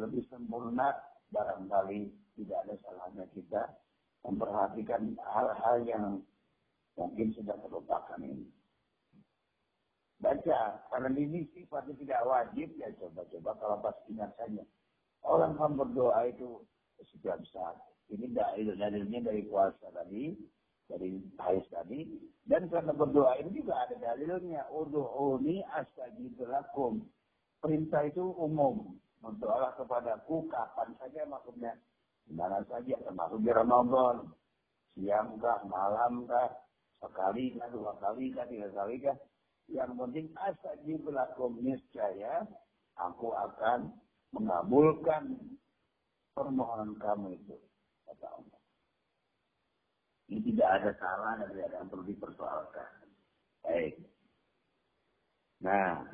lebih 0.00 0.25
sempurna, 0.33 0.97
barangkali 1.30 2.09
tidak 2.40 2.59
ada 2.66 2.75
salahnya 2.83 3.25
kita 3.37 3.62
memperhatikan 4.25 5.16
hal-hal 5.21 5.76
yang 5.85 6.04
mungkin 6.97 7.33
sudah 7.37 7.57
terlupakan 7.61 8.21
ini. 8.21 8.49
Baca, 10.21 10.85
karena 10.92 11.09
ini 11.16 11.49
sifatnya 11.57 11.97
tidak 11.97 12.21
wajib, 12.28 12.69
ya 12.76 12.92
coba-coba 13.00 13.50
kalau 13.57 13.76
pas 13.80 13.97
ingat 14.12 14.33
saja. 14.37 14.64
Orang 15.25 15.57
kan 15.57 15.80
berdoa 15.80 16.28
itu 16.28 16.61
setiap 17.00 17.40
saat. 17.49 17.76
Ini 18.12 18.28
dalil-dalilnya 18.37 19.33
dari 19.33 19.49
puasa 19.49 19.88
tadi, 19.97 20.37
dari 20.90 21.23
hadis 21.38 21.66
tadi 21.71 22.00
dan 22.50 22.66
karena 22.66 22.90
berdoa 22.90 23.38
ini 23.38 23.62
juga 23.62 23.87
ada 23.87 23.95
dalilnya 23.95 24.66
udhuuni 24.75 25.62
astajib 25.78 26.35
perintah 27.62 28.02
itu 28.11 28.25
umum 28.35 28.99
berdoalah 29.21 29.77
kepadaku 29.77 30.49
kapan 30.49 30.97
saja 30.97 31.23
maksudnya 31.29 31.73
mana 32.31 32.65
saja 32.69 32.97
termasuk 33.05 33.41
di 33.45 33.50
Ramadan 33.53 34.33
siang 34.97 35.37
kah 35.41 35.61
sekali 37.00 37.57
kah 37.57 37.69
dua 37.73 37.93
kali 38.00 38.33
kah 38.33 38.49
tiga 38.49 38.69
kali 38.73 38.97
kah 39.00 39.17
yang 39.71 39.95
penting 39.95 40.33
astajib 40.37 41.05
lakum 41.09 41.57
niscaya 41.61 42.45
aku 42.99 43.33
akan 43.33 43.93
mengabulkan 44.35 45.37
permohonan 46.33 46.97
kamu 46.99 47.37
itu 47.37 47.57
kata 48.09 48.27
Allah 48.29 48.61
ini 50.31 50.55
tidak 50.55 50.69
ada 50.79 50.91
salah 51.03 51.33
dan 51.43 51.50
tidak 51.50 51.67
ada 51.75 51.77
yang 51.83 51.89
perlu 51.91 52.05
dipersoalkan. 52.07 52.91
Baik. 53.67 53.95
Nah, 55.59 56.07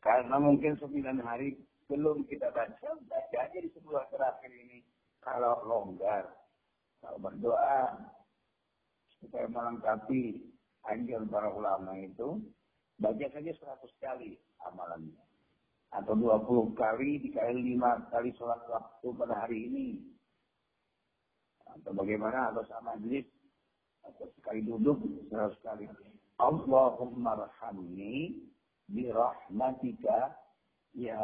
karena 0.00 0.36
mungkin 0.40 0.80
sembilan 0.80 1.20
hari 1.20 1.52
belum 1.88 2.24
kita 2.28 2.48
baca, 2.50 2.88
baca 3.08 3.38
aja 3.38 3.58
di 3.60 3.70
sebuah 3.76 4.08
terakhir 4.08 4.50
ini. 4.50 4.84
Kalau 5.24 5.64
longgar, 5.64 6.28
kalau 7.00 7.16
berdoa, 7.20 7.96
supaya 9.20 9.48
melengkapi 9.48 10.52
anjuran 10.84 11.28
para 11.32 11.48
ulama 11.48 11.96
itu, 11.96 12.44
baca 13.00 13.26
saja 13.32 13.52
seratus 13.56 13.92
kali 14.00 14.36
amalannya. 14.68 15.16
Atau 15.94 16.18
dua 16.18 16.42
puluh 16.42 16.74
kali 16.74 17.22
dikali 17.22 17.74
lima 17.74 18.04
kali 18.10 18.34
sholat 18.34 18.60
waktu 18.66 19.08
pada 19.14 19.46
hari 19.46 19.70
ini 19.70 19.88
atau 21.74 21.90
bagaimana 21.94 22.54
atau 22.54 22.62
sama 22.70 22.94
majlis 22.94 23.26
atau 24.06 24.26
sekali 24.38 24.62
duduk 24.62 24.98
seratus 25.30 25.58
kali 25.62 25.90
Allahumma 26.38 27.46
rahamni 27.46 28.42
birahmatika 28.90 30.34
ya 30.94 31.18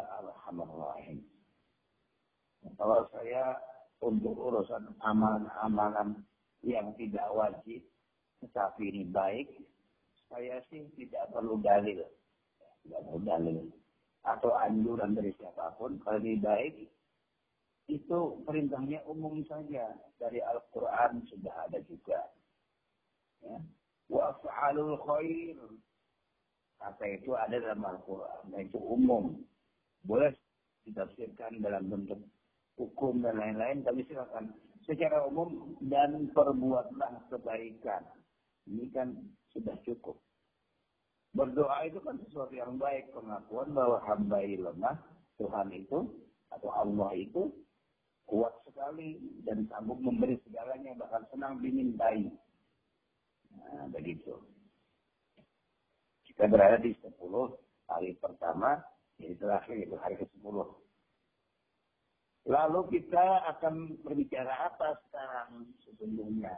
rahim 0.53 1.23
kalau 2.77 3.07
saya 3.15 3.57
untuk 4.03 4.37
urusan 4.37 4.91
amalan-amalan 5.01 6.21
yang 6.67 6.93
tidak 6.99 7.27
wajib 7.33 7.81
tetapi 8.45 8.91
ini 8.91 9.05
baik 9.09 9.49
saya 10.29 10.61
sih 10.69 10.85
tidak 10.99 11.31
perlu 11.33 11.57
dalil 11.63 12.05
tidak 12.85 13.01
perlu 13.07 13.21
dalil 13.25 13.59
atau 14.21 14.53
anjuran 14.61 15.17
dari 15.17 15.33
siapa 15.41 15.73
pun 15.81 15.97
kalau 16.05 16.21
ini 16.21 16.37
baik 16.37 16.75
itu 17.91 18.21
perintahnya 18.47 19.03
umum 19.11 19.43
saja 19.51 19.91
dari 20.23 20.39
Al-Quran 20.39 21.27
sudah 21.27 21.55
ada 21.67 21.79
juga. 21.91 22.23
Ya. 23.43 23.59
Wa 24.07 24.31
fa'alul 24.39 24.95
khair. 25.03 25.59
Kata 26.81 27.05
itu 27.11 27.35
ada 27.35 27.59
dalam 27.59 27.83
Al-Quran. 27.83 28.55
Itu 28.63 28.79
umum. 28.79 29.43
Boleh 30.05 30.33
ditafsirkan 30.89 31.61
dalam 31.61 31.89
bentuk 31.93 32.21
hukum 32.81 33.21
dan 33.21 33.37
lain-lain, 33.37 33.85
tapi 33.85 34.05
silakan. 34.09 34.53
Secara 34.89 35.29
umum 35.29 35.77
dan 35.87 36.33
perbuatlah 36.33 37.29
kebaikan. 37.29 38.03
Ini 38.65 38.89
kan 38.91 39.13
sudah 39.53 39.77
cukup. 39.85 40.17
Berdoa 41.31 41.87
itu 41.87 42.01
kan 42.03 42.19
sesuatu 42.27 42.57
yang 42.57 42.81
baik. 42.81 43.13
Pengakuan 43.15 43.71
bahwa 43.71 44.03
hamba 44.09 44.41
lemah, 44.43 44.97
Tuhan 45.39 45.69
itu, 45.71 46.11
atau 46.51 46.71
Allah 46.75 47.13
itu 47.15 47.53
kuat 48.27 48.55
sekali 48.63 49.19
dan 49.43 49.67
sanggup 49.67 49.99
memberi 49.99 50.39
segalanya 50.47 50.95
bahkan 50.99 51.27
senang 51.35 51.59
dimintai. 51.59 52.31
Nah, 53.51 53.91
begitu. 53.91 54.39
Kita 56.27 56.47
berada 56.47 56.79
di 56.79 56.95
10 57.03 57.19
hari 57.91 58.15
pertama, 58.23 58.79
ini 59.21 59.37
terakhir 59.37 59.77
itu 59.77 59.97
hari 60.01 60.17
ke-10. 60.17 60.57
Lalu 62.49 62.81
kita 62.97 63.25
akan 63.57 64.01
berbicara 64.01 64.73
apa 64.73 64.97
sekarang 65.07 65.69
sesungguhnya? 65.85 66.57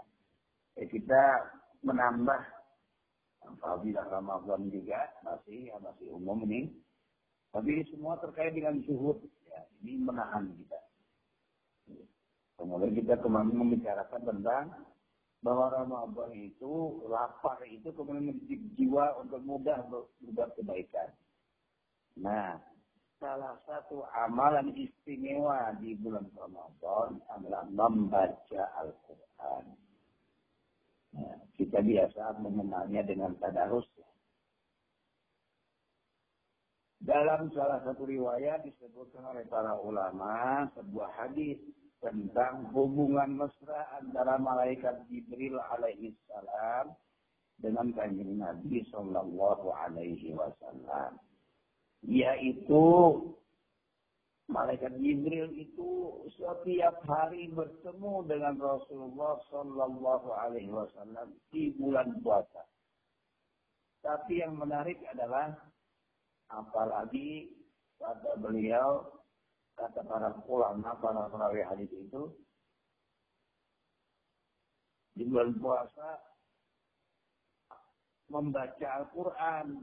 Ya, 0.79 0.85
kita 0.87 1.23
menambah 1.83 2.41
Fadilah 3.59 4.07
Ramadan 4.07 4.71
juga 4.71 5.11
masih 5.27 5.75
ya 5.75 5.77
masih 5.83 6.15
umum 6.15 6.47
ini. 6.47 6.71
Tapi 7.51 7.83
semua 7.91 8.17
terkait 8.23 8.55
dengan 8.55 8.79
suhud. 8.87 9.19
Ya, 9.51 9.67
ini 9.83 9.99
menahan 9.99 10.55
kita. 10.55 10.81
Kemudian 12.57 12.95
kita 12.95 13.19
kemarin 13.19 13.59
membicarakan 13.59 14.23
tentang 14.23 14.65
bahwa 15.43 15.67
Ramadan 15.75 16.31
itu 16.39 17.03
lapar 17.11 17.59
itu 17.67 17.91
kemudian 17.91 18.31
mendidik 18.31 18.63
jiwa 18.79 19.19
untuk 19.19 19.43
mudah 19.43 19.83
berbuat 19.91 20.55
kebaikan. 20.55 21.11
Nah, 22.21 22.61
salah 23.17 23.57
satu 23.65 24.05
amalan 24.13 24.75
istimewa 24.77 25.73
di 25.79 25.97
bulan 25.97 26.27
Ramadan 26.35 27.23
adalah 27.33 27.65
membaca 27.71 28.63
Al-Quran. 28.83 29.65
Nah, 31.13 31.37
kita 31.57 31.79
biasa 31.81 32.41
mengenalnya 32.41 33.03
dengan 33.05 33.37
tadarus. 33.39 33.87
Dalam 37.03 37.51
salah 37.51 37.83
satu 37.83 38.07
riwayat 38.07 38.63
disebutkan 38.63 39.27
oleh 39.27 39.43
para 39.51 39.75
ulama 39.75 40.71
sebuah 40.79 41.11
hadis 41.19 41.59
tentang 41.99 42.71
hubungan 42.71 43.43
mesra 43.43 43.91
antara 43.99 44.39
malaikat 44.39 45.03
Jibril 45.11 45.59
alaihi 45.59 46.15
salam 46.31 46.95
dengan 47.59 47.91
kanjeng 47.95 48.39
Nabi 48.39 48.87
Shallallahu 48.91 49.67
alaihi 49.71 50.31
wasallam. 50.35 51.19
Yaitu 52.03 52.85
malaikat 54.51 54.93
Jibril 54.99 55.49
itu 55.55 55.91
setiap 56.35 57.01
hari 57.07 57.49
bertemu 57.55 58.27
dengan 58.27 58.59
Rasulullah 58.59 59.39
Shallallahu 59.49 60.29
alaihi 60.35 60.69
wasallam 60.69 61.31
di 61.55 61.71
bulan 61.79 62.19
puasa. 62.21 62.67
Tapi 64.03 64.43
yang 64.43 64.59
menarik 64.59 64.99
adalah 65.15 65.55
Apalagi 66.53 67.49
kata 67.97 68.37
beliau, 68.37 69.09
kata 69.73 70.05
para 70.05 70.37
ulama, 70.45 70.93
para 71.01 71.33
perawi 71.33 71.65
hadis 71.65 71.89
itu, 71.89 72.29
di 75.17 75.25
bulan 75.25 75.57
puasa 75.57 76.21
membaca 78.29 78.89
Al-Quran. 79.01 79.81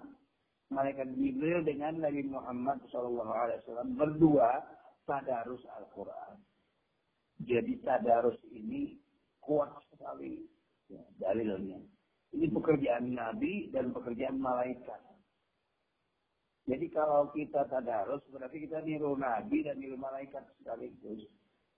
Malaikat 0.70 1.18
Jibril 1.18 1.66
dengan 1.66 1.98
Nabi 1.98 2.30
Muhammad 2.30 2.78
SAW 2.94 3.90
berdua 3.98 4.62
tadarus 5.10 5.66
Al-Quran. 5.82 6.38
Jadi 7.42 7.82
tadarus 7.82 8.38
ini 8.54 9.02
kuat 9.42 9.74
sekali 9.90 10.46
ya, 10.94 11.02
dalilnya. 11.18 11.82
Ini 12.30 12.46
pekerjaan 12.54 13.18
Nabi 13.18 13.74
dan 13.74 13.90
pekerjaan 13.90 14.38
malaikat. 14.38 15.02
Jadi 16.70 16.86
kalau 16.94 17.34
kita 17.34 17.66
tadarus 17.66 18.22
berarti 18.30 18.70
kita 18.70 18.86
niru 18.86 19.18
Nabi 19.18 19.66
dan 19.66 19.82
niru 19.82 19.98
malaikat 19.98 20.46
sekaligus. 20.62 21.26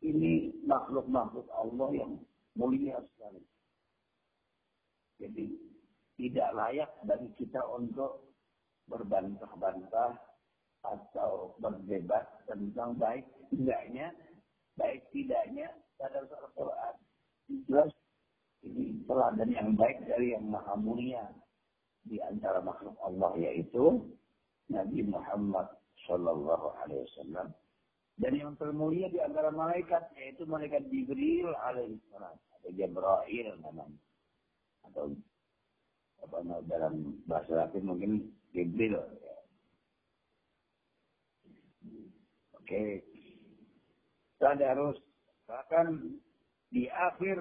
Ini 0.04 0.66
makhluk-makhluk 0.68 1.48
Allah 1.56 1.90
yang 1.96 2.20
mulia 2.60 3.00
sekali. 3.16 3.40
Jadi 5.22 5.46
tidak 6.20 6.50
layak 6.58 6.92
bagi 7.08 7.30
kita 7.40 7.64
untuk 7.72 8.31
berbantah-bantah 8.92 10.20
atau 10.84 11.56
berdebat 11.62 12.28
tentang 12.50 12.98
baik 13.00 13.24
tidaknya, 13.48 14.12
baik 14.76 15.08
tidaknya 15.16 15.72
pada 15.96 16.26
Al-Quran. 16.26 16.96
Jelas 17.70 17.92
ini 18.66 19.02
teladan 19.06 19.50
yang 19.50 19.70
baik 19.78 20.06
dari 20.06 20.34
yang 20.36 20.46
maha 20.50 20.76
mulia. 20.78 21.26
Di 22.02 22.18
antara 22.18 22.66
makhluk 22.66 22.98
Allah 23.06 23.30
yaitu 23.38 24.10
Nabi 24.74 25.06
Muhammad 25.06 25.70
Shallallahu 26.06 26.74
Alaihi 26.82 27.06
Wasallam. 27.14 27.54
Dan 28.18 28.34
yang 28.38 28.54
termulia 28.58 29.06
di 29.10 29.22
antara 29.22 29.54
malaikat 29.54 30.10
yaitu 30.18 30.50
malaikat 30.50 30.82
Jibril 30.90 31.54
alaihissalam 31.62 32.34
atau 32.34 32.70
Jibril 32.74 33.54
namanya. 33.62 34.02
Atau 34.90 35.14
apa 36.22 36.38
dalam 36.66 37.22
bahasa 37.26 37.66
Latin 37.66 37.86
mungkin 37.86 38.34
Jibril. 38.52 39.00
Oke, 42.60 43.04
okay. 44.40 44.64
harus 44.68 44.96
bahkan 45.48 46.20
di 46.72 46.88
akhir 46.88 47.40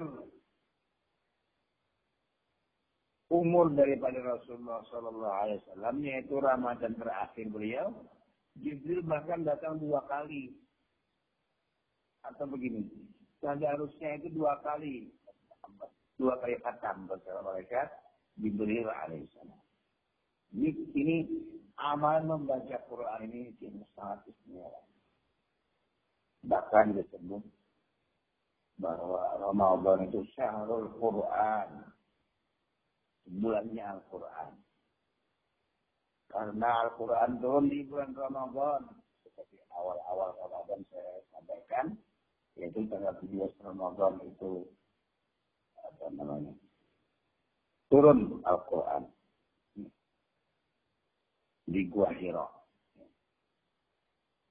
umur 3.31 3.71
daripada 3.71 4.19
Rasulullah 4.19 4.83
Sallallahu 4.91 5.37
Alaihi 5.47 5.59
Wasallam 5.63 5.95
yaitu 6.03 6.35
Ramadan 6.35 6.93
terakhir 6.99 7.47
beliau, 7.47 7.95
Jibril 8.59 9.07
bahkan 9.07 9.47
datang 9.47 9.79
dua 9.79 10.03
kali 10.11 10.51
atau 12.27 12.43
begini, 12.51 12.91
harusnya 13.41 14.19
itu 14.19 14.35
dua 14.35 14.59
kali, 14.61 15.15
dua 16.19 16.35
kali 16.43 16.59
khatam 16.59 17.07
bersama 17.07 17.55
mereka 17.55 17.87
Jibril 18.35 18.91
alaihissalam. 18.91 19.60
Ini, 20.51 20.69
ini 20.99 21.17
amal 21.79 22.27
membaca 22.27 22.77
Quran 22.91 23.31
ini 23.31 23.55
sangat 23.95 24.27
istimewa. 24.27 24.83
Bahkan 26.43 26.97
disebut 26.97 27.43
bahwa 28.81 29.21
Ramadan 29.37 30.09
itu 30.09 30.25
syahrul 30.33 30.89
Quran 30.97 31.85
bulannya 33.29 33.85
Al-Quran. 33.85 34.51
Karena 36.31 36.69
Al-Quran 36.87 37.31
turun 37.39 37.65
di 37.69 37.85
bulan 37.85 38.11
Ramadan. 38.17 38.81
Seperti 39.21 39.61
awal-awal 39.71 40.33
Ramadan 40.35 40.81
saya 40.89 41.21
sampaikan. 41.29 41.95
Yaitu 42.57 42.87
tanggal 42.89 43.15
17 43.21 43.53
Ramadan 43.63 44.19
itu. 44.25 44.65
Apa 45.77 46.05
namanya. 46.15 46.55
Turun 47.91 48.41
Al-Quran. 48.47 49.20
Di 51.71 51.87
Gua 51.87 52.11
Hiro. 52.11 52.47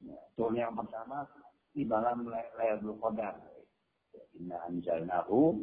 Ya, 0.00 0.16
turun 0.32 0.56
yang 0.56 0.72
pertama 0.72 1.28
di 1.76 1.84
malam 1.84 2.24
Laylatul 2.56 2.96
Qadar. 2.96 3.36
Inna 4.40 4.56
anjalnahu 4.64 5.60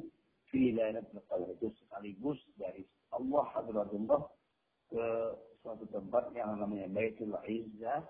fi 0.53 0.69
Lailatul 0.77 1.25
Qadar 1.25 1.49
itu 1.57 1.73
sekaligus 1.81 2.37
dari 2.61 2.85
Allah 3.09 3.43
Hadratullah 3.57 4.21
ke 4.93 5.05
suatu 5.65 5.89
tempat 5.89 6.29
yang 6.37 6.61
namanya 6.61 6.85
Baitul 6.93 7.33
Izzah 7.43 8.05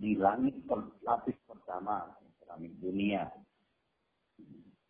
di 0.00 0.16
langit 0.16 0.56
lapis 1.04 1.36
pertama, 1.44 2.10
langit 2.48 2.72
dunia. 2.80 3.28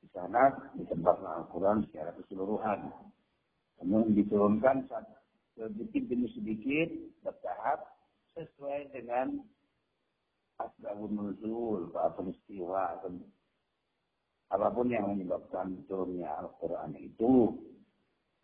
Di 0.01 0.07
sana 0.15 0.73
di 0.79 0.87
tempat 0.87 1.21
Al-Quran 1.21 1.85
secara 1.91 2.15
keseluruhan. 2.17 2.89
Kemudian 3.77 4.15
diturunkan 4.15 4.87
sedikit 5.57 6.03
demi 6.09 6.29
sedikit 6.33 6.89
bertahap 7.23 7.85
sesuai 8.33 8.93
dengan 8.97 9.41
asbabun 10.61 11.13
nuzul, 11.13 11.93
peristiwa, 11.93 13.01
apa 14.53 14.69
pun 14.69 14.89
yang 14.93 15.17
menyebabkan 15.17 15.81
turunnya 15.89 16.29
Al-Quran 16.45 16.97
itu. 17.01 17.57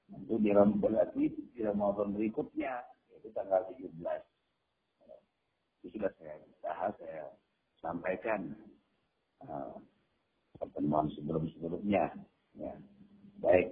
Itu 0.08 0.40
di 0.40 0.56
berarti 0.56 1.28
di 1.52 1.60
Ramadan 1.60 2.16
berikutnya 2.16 2.80
yaitu 3.12 3.28
tanggal 3.36 3.60
17 3.76 3.92
itu 5.78 5.94
sudah 5.94 6.10
saya 6.16 6.34
bahas 6.64 6.96
saya 6.96 7.28
sampaikan 7.84 8.56
uh, 9.44 9.76
pertemuan 10.56 11.12
sebelum-sebelumnya. 11.12 12.08
Ya 12.56 12.72
baik 13.38 13.70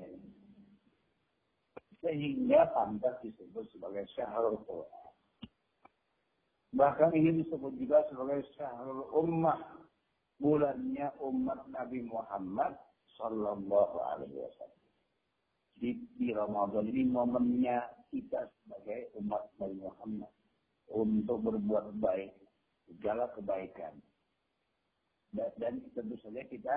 sehingga 2.06 2.70
pantas 2.70 3.18
disebut 3.26 3.66
sebagai 3.74 4.06
syahrul 4.14 4.62
Quran 4.62 5.06
bahkan 6.76 7.10
ini 7.10 7.42
disebut 7.42 7.74
juga 7.82 8.06
sebagai 8.06 8.46
syahrul 8.54 9.10
ummah 9.10 9.58
bulannya 10.36 11.08
umat 11.24 11.64
Nabi 11.72 12.04
Muhammad 12.04 12.76
Sallallahu 13.16 13.96
Alaihi 14.12 14.36
Wasallam. 14.36 14.84
Di, 15.76 15.90
di 16.16 16.32
Ramadan 16.32 16.88
ini 16.88 17.04
momennya 17.08 17.84
kita 18.12 18.48
sebagai 18.60 19.12
umat 19.20 19.48
Nabi 19.60 19.76
Muhammad 19.80 20.32
untuk 20.92 21.40
berbuat 21.44 21.96
baik, 22.00 22.32
segala 22.88 23.28
kebaikan. 23.32 23.96
Dan, 25.32 25.50
dan 25.60 25.74
tentu 25.92 26.16
saja 26.24 26.44
kita 26.48 26.76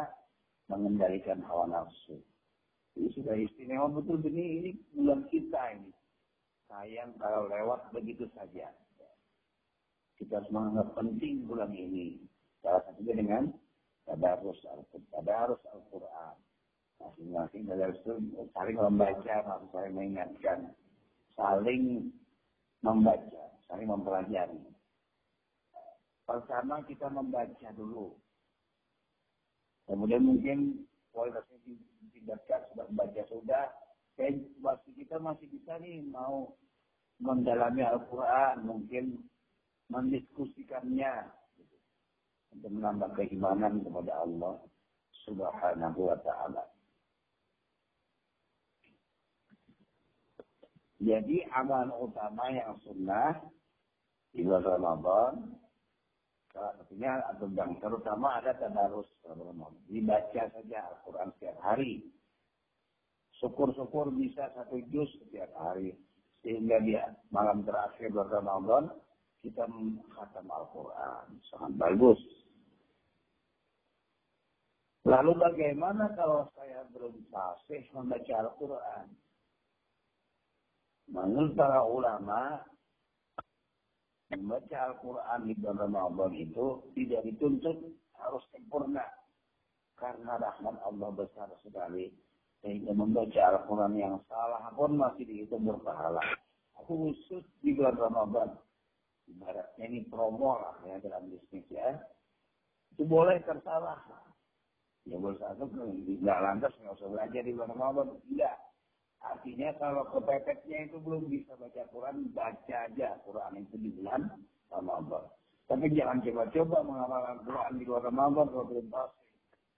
mengendalikan 0.67 1.39
hawa 1.47 1.67
nafsu. 1.69 2.19
Sudah 3.15 3.35
istimewa 3.35 3.88
betul 3.91 4.19
ini, 4.27 4.45
ini 4.59 4.71
bulan 4.95 5.23
kita 5.31 5.75
ini. 5.75 5.91
Sayang 6.67 7.15
kalau 7.17 7.47
lewat 7.47 7.89
begitu 7.95 8.27
saja. 8.35 8.69
Kita 10.19 10.43
harus 10.43 10.51
menganggap 10.51 10.99
penting 10.99 11.47
bulan 11.47 11.71
ini. 11.71 12.19
Salah 12.59 12.83
satunya 12.83 13.15
dengan 13.15 13.43
tadarus 14.03 14.59
Al-Quran. 15.71 16.35
Masing-masing 16.99 17.63
tadarus 17.71 17.99
itu 18.03 18.15
saling 18.51 18.75
membaca, 18.75 19.35
maksud 19.47 19.69
saya 19.71 19.89
mengingatkan. 19.95 20.59
Saling 21.39 22.12
membaca, 22.83 23.43
saling 23.71 23.88
mempelajari. 23.88 24.59
Pertama 26.27 26.83
kita 26.85 27.07
membaca 27.07 27.67
dulu. 27.73 28.13
Kemudian 29.89 30.21
mungkin 30.21 30.85
kualitasnya 31.19 31.60
ditingkatkan 31.67 32.63
sudah 32.71 32.86
membaca 32.88 33.23
sudah. 33.27 33.65
Dan 34.15 34.47
waktu 34.63 34.89
kita 34.95 35.19
masih 35.19 35.51
bisa 35.51 35.75
nih 35.84 35.99
mau 36.08 36.55
mendalami 37.19 37.84
Al-Quran, 37.84 38.63
mungkin 38.63 39.27
mendiskusikannya, 39.91 41.27
untuk 42.55 42.71
menambah 42.71 43.10
keimanan 43.19 43.84
kepada 43.84 44.23
Allah 44.23 44.55
Subhanahu 45.27 45.99
wa 46.10 46.17
taala. 46.23 46.63
Jadi 50.99 51.47
amal 51.55 51.95
utama 51.95 52.51
yang 52.51 52.75
sunnah 52.84 53.39
di 54.36 54.43
bulan 54.43 54.67
Ramadan 54.67 55.34
salah 56.51 56.75
satunya 56.75 57.23
atau 57.23 57.47
yang 57.55 57.71
terutama 57.79 58.36
ada 58.36 58.51
tadarus 58.58 59.08
Ramadan. 59.37 59.77
Dibaca 59.85 60.43
saja 60.49 60.77
Al-Quran 60.89 61.29
setiap 61.37 61.57
hari. 61.61 62.01
Syukur-syukur 63.37 64.09
bisa 64.17 64.49
satu 64.57 64.81
juz 64.89 65.09
setiap 65.21 65.53
hari. 65.59 65.93
Sehingga 66.41 66.79
dia 66.81 67.03
malam 67.29 67.61
terakhir 67.67 68.09
bulan 68.09 68.31
Ramadan 68.31 68.83
kita 69.45 69.67
menghatam 69.69 70.47
Al-Quran. 70.49 71.25
Sangat 71.53 71.71
bagus. 71.77 72.19
Lalu 75.07 75.31
bagaimana 75.37 76.11
kalau 76.13 76.47
saya 76.53 76.85
belum 76.91 77.17
fasih 77.31 77.87
membaca 77.95 78.33
Al-Quran? 78.45 79.05
Menurut 81.09 81.57
para 81.57 81.81
ulama, 81.81 82.61
membaca 84.29 84.77
Al-Quran 84.93 85.39
di 85.49 85.53
bulan 85.57 85.77
Ramadan 85.89 86.31
itu 86.37 86.85
tidak 86.93 87.25
dituntut 87.25 87.77
harus 88.19 88.43
sempurna. 88.53 89.01
Karena 89.99 90.39
rahmat 90.39 90.79
Allah 90.81 91.09
besar 91.12 91.51
sekali. 91.59 92.09
Sehingga 92.59 92.91
membaca 92.91 93.39
Al-Quran 93.55 93.93
yang 93.95 94.15
salah 94.27 94.67
pun 94.75 94.95
masih 94.99 95.23
dihitung 95.23 95.63
berpahala. 95.67 96.19
Khusus 96.88 97.43
di 97.59 97.75
bulan 97.75 97.95
Ramadan. 97.99 98.49
Ibaratnya 99.29 99.85
ini 99.85 100.09
promo 100.09 100.57
lah 100.57 100.75
ya 100.88 100.97
dalam 101.03 101.29
bisnis 101.29 101.63
ya. 101.69 101.99
Itu 102.95 103.05
boleh 103.05 103.38
tersalah 103.45 104.01
Ya 105.07 105.15
boleh 105.17 105.39
satu 105.39 105.65
nggak 105.71 106.39
lantas 106.43 106.75
nggak 106.81 106.97
usah 106.99 107.09
belajar 107.09 107.41
di 107.41 107.55
bulan 107.55 107.71
Ramadan. 107.73 108.07
Tidak. 108.27 108.55
Artinya 109.19 109.69
kalau 109.75 110.03
kepepetnya 110.15 110.88
itu 110.88 110.97
belum 111.01 111.27
bisa 111.27 111.51
baca 111.59 111.83
Quran, 111.91 112.31
baca 112.31 112.75
aja 112.88 113.19
Quran 113.27 113.53
itu 113.59 113.75
di 113.75 113.89
bulan 113.99 114.31
Ramadan. 114.71 115.23
Tapi 115.69 115.85
jangan 115.93 116.23
coba-coba 116.23 116.77
mengamalkan 116.81 117.38
Quran 117.45 117.73
di 117.77 117.83
luar 117.85 118.03
Ramadan 118.07 118.45
kalau 118.49 118.65
belum 118.69 118.88
pasti. 118.89 119.18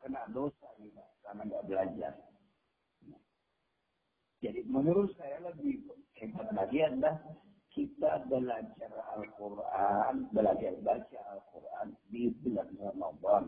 Kena 0.02 0.26
dosa 0.34 0.68
juga 0.82 1.06
karena 1.22 1.42
nggak 1.46 1.66
belajar. 1.70 2.14
Jadi 4.42 4.66
menurut 4.66 5.14
saya 5.14 5.38
lebih 5.46 5.86
hebat 6.18 6.50
lagi 6.58 6.82
adalah 6.82 7.22
kita 7.70 8.26
belajar 8.26 8.92
Al-Quran, 9.14 10.34
belajar 10.34 10.74
baca 10.82 11.20
Al-Quran 11.38 11.88
di 12.10 12.34
bulan 12.42 12.70
Ramadan. 12.82 13.44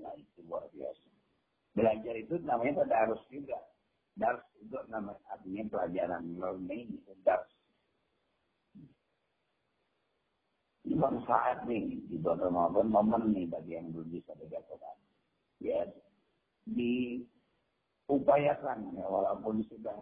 Nah 0.00 0.12
itu 0.16 0.40
luar 0.48 0.64
biasa. 0.72 1.08
Belajar 1.76 2.14
itu 2.16 2.40
namanya 2.40 2.88
pada 2.88 2.96
harus 3.04 3.20
juga. 3.28 3.60
Dars 4.16 4.42
itu 4.58 4.74
namanya 4.88 5.20
artinya 5.28 5.62
pelajaran 5.68 6.24
learning 6.40 6.96
itu 6.96 7.12
dars. 7.22 7.52
Ini 10.88 10.96
manfaat 10.96 11.68
nih 11.68 12.00
di 12.08 12.16
bulan 12.16 12.48
Ramadan 12.48 12.88
momen 12.88 13.36
nih 13.36 13.44
bagi 13.52 13.76
yang 13.76 13.92
belum 13.92 14.08
bisa 14.08 14.32
baca. 14.32 14.88
Ya, 15.58 15.90
diupayakan 16.70 18.94
ya, 18.94 19.06
walaupun 19.10 19.66
sudah 19.66 19.98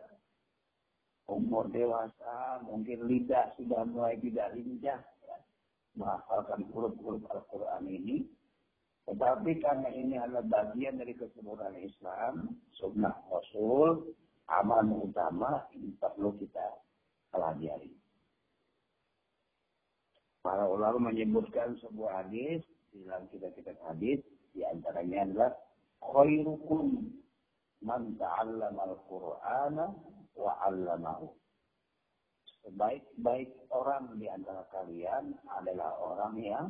umur 1.26 1.66
dewasa, 1.72 2.60
mungkin 2.62 3.08
lidah 3.08 3.56
sudah 3.56 3.88
mulai 3.88 4.20
tidak 4.20 4.52
lincah, 4.52 5.00
ya, 5.00 5.36
menghafalkan 5.96 6.60
huruf-huruf 6.70 7.24
Al-Quran 7.32 7.88
ini. 7.88 8.28
Tetapi 9.06 9.62
karena 9.62 9.88
ini 9.94 10.18
adalah 10.18 10.42
bagian 10.42 10.98
dari 10.98 11.14
kesempurnaan 11.14 11.78
Islam, 11.78 12.58
sunnah 12.74 13.14
Rasul, 13.30 14.12
amal 14.50 15.08
utama, 15.08 15.62
ini 15.72 15.94
perlu 15.96 16.34
kita 16.36 16.82
pelajari. 17.30 17.94
Para 20.42 20.66
ulama 20.66 21.10
menyebutkan 21.10 21.78
sebuah 21.82 22.26
hadis, 22.26 22.62
dalam 22.94 23.26
kita-kita 23.30 23.74
hadis, 23.86 24.22
di 24.56 24.64
antaranya 24.64 25.28
adalah 25.28 25.52
khairukum 26.00 27.12
man 27.84 28.16
ta'allama 28.16 28.82
al-Qur'ana 28.88 29.86
wa 30.32 30.52
'allamahu. 30.64 31.28
Sebaik-baik 32.64 33.70
orang 33.70 34.18
di 34.18 34.26
antara 34.26 34.66
kalian 34.74 35.38
adalah 35.54 35.94
orang 36.02 36.34
yang 36.40 36.66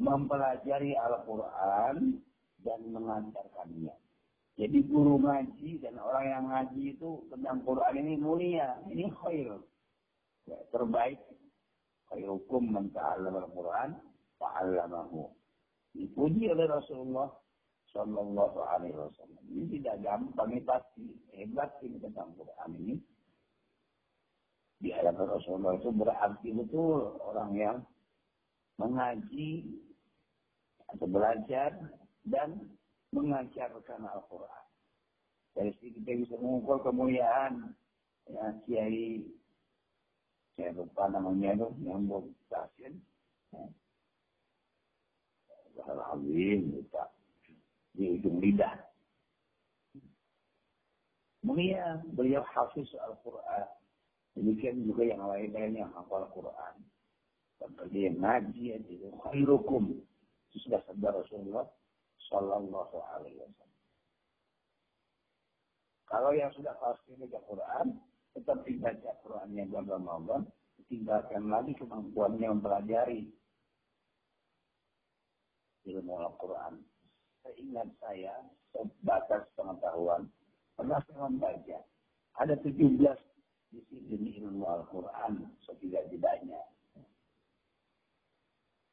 mempelajari 0.00 0.96
Al-Quran 0.96 2.24
dan 2.64 2.80
mengajarkannya. 2.88 3.92
Jadi 4.56 4.78
guru 4.88 5.20
ngaji 5.20 5.84
dan 5.84 6.00
orang 6.00 6.24
yang 6.24 6.44
ngaji 6.48 6.96
itu 6.96 7.28
tentang 7.28 7.60
Quran 7.68 7.94
ini 8.00 8.14
mulia. 8.16 8.80
Ini 8.88 9.12
khair. 9.12 9.60
Ya, 10.48 10.56
terbaik. 10.72 11.20
Khairukum 12.08 12.72
man 12.72 12.88
ta'allama 12.96 13.44
al-Quran 13.44 13.90
fa'allamahu. 14.40 15.35
Dipuji 15.96 16.52
oleh 16.52 16.68
Rasulullah 16.68 17.32
Sallallahu 17.96 18.58
Alaihi 18.60 18.92
Wasallam. 18.92 19.42
Ini 19.48 19.64
tidak 19.80 20.04
gampang, 20.04 20.48
ini 20.52 20.62
pasti 20.62 21.04
hebat 21.32 21.72
ini 21.80 21.96
tentang 21.96 22.36
Quran 22.36 22.70
ini. 22.76 22.96
Di 24.76 24.92
hadapan 24.92 25.26
Rasulullah 25.32 25.74
itu 25.80 25.88
berarti 25.88 26.48
betul 26.52 27.16
orang 27.24 27.50
yang 27.56 27.76
mengaji 28.76 29.64
atau 30.92 31.08
belajar 31.08 31.72
dan 32.28 32.60
mengajarkan 33.16 34.04
Al-Quran. 34.04 34.64
Dari 35.56 35.72
situ 35.80 36.04
kita 36.04 36.12
bisa 36.28 36.36
mengukur 36.36 36.84
kemuliaan 36.84 37.72
ya, 38.28 38.52
Kiai 38.68 39.24
saya 40.56 40.72
lupa 40.72 41.08
namanya 41.08 41.52
itu 41.52 41.68
yang 41.84 42.04
pasien. 42.48 43.00
Ya. 43.52 43.64
Al-Azim, 45.84 46.72
lupa 46.72 47.12
di 47.92 48.16
ujung 48.16 48.40
lidah. 48.40 48.76
Mulia 51.44 52.02
beliau 52.16 52.42
hafiz 52.42 52.90
Al-Quran. 52.98 53.68
Demikian 54.36 54.84
juga 54.84 55.02
yang 55.06 55.24
lain-lain 55.24 55.84
yang 55.84 55.90
hafal 55.96 56.28
Al-Quran. 56.28 56.74
Seperti 57.56 57.98
yang 58.08 58.20
ngaji, 58.20 58.64
itu 58.84 59.08
khairukum. 59.24 59.96
Itu 60.52 60.56
sudah 60.68 60.80
sabda 60.84 61.08
Rasulullah 61.24 61.64
Sallallahu 62.28 62.96
Alaihi 63.16 63.40
Wasallam. 63.40 63.80
Kalau 66.06 66.30
yang 66.36 66.52
sudah 66.54 66.76
pasti 66.78 67.16
baca 67.18 67.40
Quran, 67.48 67.86
tetap 68.36 68.62
dibaca 68.62 69.10
Qurannya 69.24 69.64
bulan 69.66 69.86
Ramadan, 69.88 70.40
tinggalkan 70.86 71.50
lagi 71.50 71.74
kemampuannya 71.74 72.46
mempelajari 72.46 73.26
ilmu 75.86 76.18
Al-Quran 76.18 76.82
seingat 77.46 77.88
saya, 78.02 78.34
sebatas 78.74 79.46
pengetahuan, 79.54 80.26
pernah 80.74 80.98
saya 81.06 81.30
membaca, 81.30 81.78
ada 82.42 82.54
17 82.58 82.98
disiplin 83.70 84.22
ilmu 84.42 84.66
Al-Quran 84.66 85.46
setidak-tidaknya. 85.64 86.62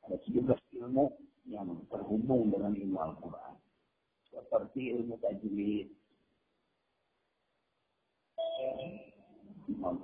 Ada 0.06 0.17
17 0.27 0.53
ilmu 0.84 1.06
yang 1.49 1.67
terhubung 1.89 2.51
dengan 2.53 2.75
ilmu 2.77 2.97
Al-Quran. 2.99 3.53
Seperti 4.29 4.93
ilmu 4.97 5.17
tajwid, 5.21 5.88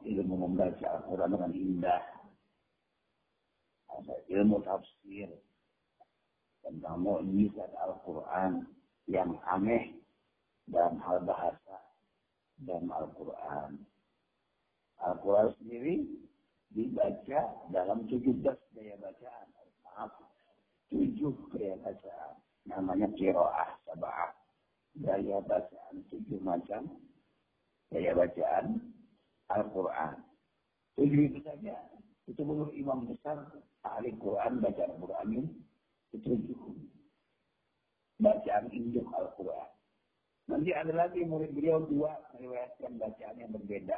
ilmu 0.05 0.35
membaca 0.35 0.85
Al-Quran 0.99 1.29
dengan 1.37 1.51
indah, 1.53 2.03
ilmu 4.29 4.61
tafsir, 4.63 5.29
tentang 6.69 7.01
mukjizat 7.01 7.73
Al-Quran 7.81 8.69
yang 9.09 9.33
aneh 9.49 9.97
dalam 10.69 11.01
hal 11.01 11.25
bahasa 11.25 11.81
dan 12.61 12.85
Al-Quran. 12.93 13.81
Al-Quran 15.01 15.49
sendiri 15.57 16.05
dibaca 16.69 17.41
dalam 17.73 18.05
17 18.05 18.45
gaya 18.77 18.95
bacaan. 19.01 19.47
Maaf, 19.81 20.13
7 20.93 21.17
gaya 21.49 21.73
bacaan. 21.81 22.33
Namanya 22.69 23.09
kiroah 23.17 23.73
sabah. 23.89 24.29
Gaya 25.01 25.41
bacaan, 25.41 26.05
7 26.13 26.37
macam 26.45 26.85
gaya 27.89 28.13
bacaan 28.13 28.77
Al-Quran. 29.49 30.21
7 31.01 31.33
itu 31.33 31.39
saja. 31.41 31.81
Itu 32.29 32.45
menurut 32.45 32.77
imam 32.77 33.09
besar 33.09 33.41
ahli 33.81 34.13
Quran 34.21 34.61
baca 34.61 34.81
Al-Quran 34.85 35.49
Ketujuh. 36.15 36.59
Bacaan 38.19 38.67
induk 38.75 39.07
Al-Quran. 39.15 39.69
Nanti 40.49 40.73
ada 40.73 40.89
lagi 40.91 41.21
murid 41.21 41.53
beliau 41.53 41.85
dua 41.85 42.17
meriwayatkan 42.33 42.97
bacaan 42.97 43.37
yang 43.37 43.53
berbeda. 43.53 43.95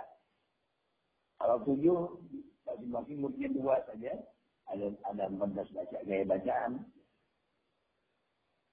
Kalau 1.39 1.63
tujuh, 1.63 2.21
masing-masing 2.67 3.17
muridnya 3.23 3.49
dua 3.55 3.79
saja. 3.87 4.13
Ada 4.69 4.93
ada 5.09 5.23
14 5.31 5.73
baca 5.73 5.97
gaya 6.05 6.23
bacaan. 6.27 6.83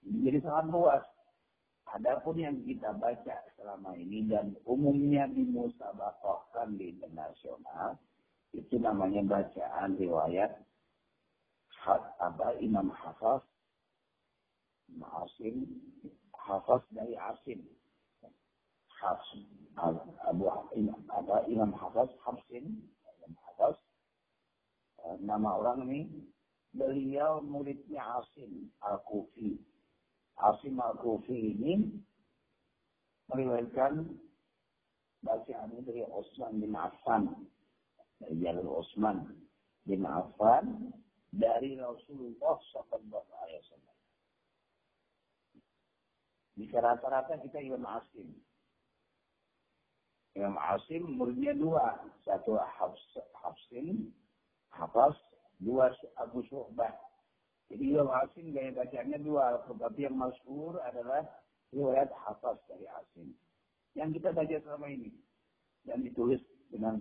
Jadi 0.05 0.39
sangat 0.43 0.67
luas. 0.75 1.05
Adapun 1.89 2.37
yang 2.37 2.61
kita 2.69 2.93
baca 3.01 3.37
selama 3.57 3.97
ini 3.97 4.29
dan 4.29 4.53
umumnya 4.69 5.25
dimusabakahkan 5.33 6.77
di 6.77 6.93
internasional, 6.93 7.97
itu 8.53 8.77
namanya 8.77 9.25
bacaan 9.25 9.97
riwayat 9.97 10.68
apa 11.97 12.53
Imam 12.61 12.93
Hafaz 12.93 13.41
Asim 14.97 15.69
Hafaz 16.33 16.81
dari 16.93 17.13
Asim. 17.17 17.61
Hafs 18.99 19.29
Abu 20.27 20.49
apa 20.49 21.45
Imam 21.47 21.71
Hafaz 21.77 22.11
Hafsin 22.25 22.83
Imam 23.21 23.33
Hafaz. 23.47 23.77
Eh, 25.07 25.17
nama 25.23 25.61
orang 25.61 25.87
ini 25.89 26.01
beliau 26.75 27.41
muridnya 27.45 28.21
Asim 28.21 28.73
Al-Kufi. 28.85 29.57
Asim 30.41 30.77
Al-Kufi 30.81 31.57
ini 31.57 31.85
meriwayatkan 33.29 34.09
bacaan 35.23 35.69
ini 35.77 35.83
dari 35.85 36.03
Osman 36.09 36.59
bin 36.59 36.75
Affan. 36.75 37.49
Dari 38.19 38.35
jalur 38.43 38.83
Osman 38.83 39.31
bin 39.87 40.03
Affan 40.03 40.91
dari 41.39 41.79
Rasulullah 41.79 42.59
Sallallahu 42.75 43.31
Alaihi 43.39 43.63
Wasallam. 43.63 43.97
Bisa 46.59 46.77
rata-rata 46.83 47.39
kita 47.39 47.63
Imam 47.63 47.87
Asim. 47.87 48.35
Imam 50.35 50.59
Asim 50.59 51.07
muridnya 51.15 51.55
dua. 51.55 52.03
Satu 52.27 52.59
Hafs, 52.59 53.23
Hafsin, 53.39 54.11
Hafaz, 54.75 55.15
dua 55.63 55.95
Abu 56.19 56.43
Syu'bah. 56.51 56.91
Jadi 57.71 57.95
Imam 57.95 58.11
Asim 58.11 58.51
gaya 58.51 58.75
bacanya 58.75 59.23
dua. 59.23 59.63
Tetapi 59.71 60.11
yang 60.11 60.19
masyhur 60.19 60.83
adalah 60.83 61.23
riwayat 61.71 62.11
Hafaz 62.27 62.59
dari 62.67 62.91
Asim. 62.99 63.31
Yang 63.95 64.19
kita 64.19 64.35
baca 64.35 64.57
selama 64.67 64.91
ini. 64.91 65.15
Yang 65.87 66.11
ditulis 66.11 66.43
dengan 66.75 66.99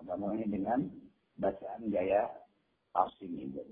apa 0.00 0.16
namanya 0.16 0.48
dengan 0.48 0.88
bacaan 1.36 1.90
gaya 1.92 2.26
asing 3.06 3.34
itu. 3.38 3.62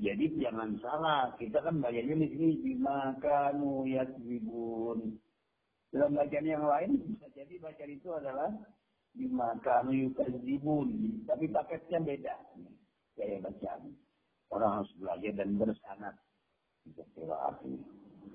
Jadi 0.00 0.40
jangan 0.40 0.80
salah, 0.80 1.36
kita 1.36 1.60
kan 1.60 1.76
bayarnya 1.76 2.24
di 2.24 2.28
sini 2.32 2.48
bima 2.64 3.12
kanu 3.20 3.84
yakribun. 3.84 5.20
Dalam 5.92 6.16
bacaan 6.16 6.48
yang 6.48 6.64
lain 6.64 6.96
bisa 7.04 7.28
jadi 7.36 7.60
bacaan 7.60 7.92
itu 7.92 8.08
adalah 8.16 8.48
bima 9.12 9.60
kanu 9.60 9.92
yukazibun. 9.92 11.20
Tapi 11.28 11.52
paketnya 11.52 12.00
beda. 12.00 12.36
Kayak 13.12 13.52
bacaan. 13.52 13.92
Orang 14.48 14.72
harus 14.80 14.92
belajar 14.96 15.32
dan 15.36 15.60
bersanat. 15.60 16.16
Untuk 16.88 17.28
arti. 17.28 17.76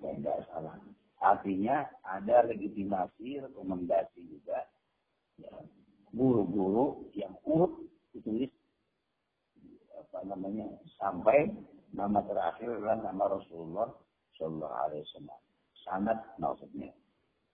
Tidak 0.05 0.37
salah. 0.53 0.77
Artinya 1.17 1.89
ada 2.05 2.45
legitimasi, 2.45 3.41
rekomendasi 3.41 4.24
guru-guru 6.15 7.11
yang 7.11 7.35
urut 7.43 7.75
ditulis 8.15 8.49
apa 9.99 10.23
namanya 10.31 10.71
sampai 10.95 11.51
nama 11.91 12.23
terakhir 12.23 12.79
adalah 12.79 13.03
nama 13.03 13.23
Rasulullah 13.35 13.89
Shallallahu 14.39 14.75
Alaihi 14.87 15.03
Wasallam. 15.11 15.39
Sanat 15.83 16.19
maksudnya 16.39 16.89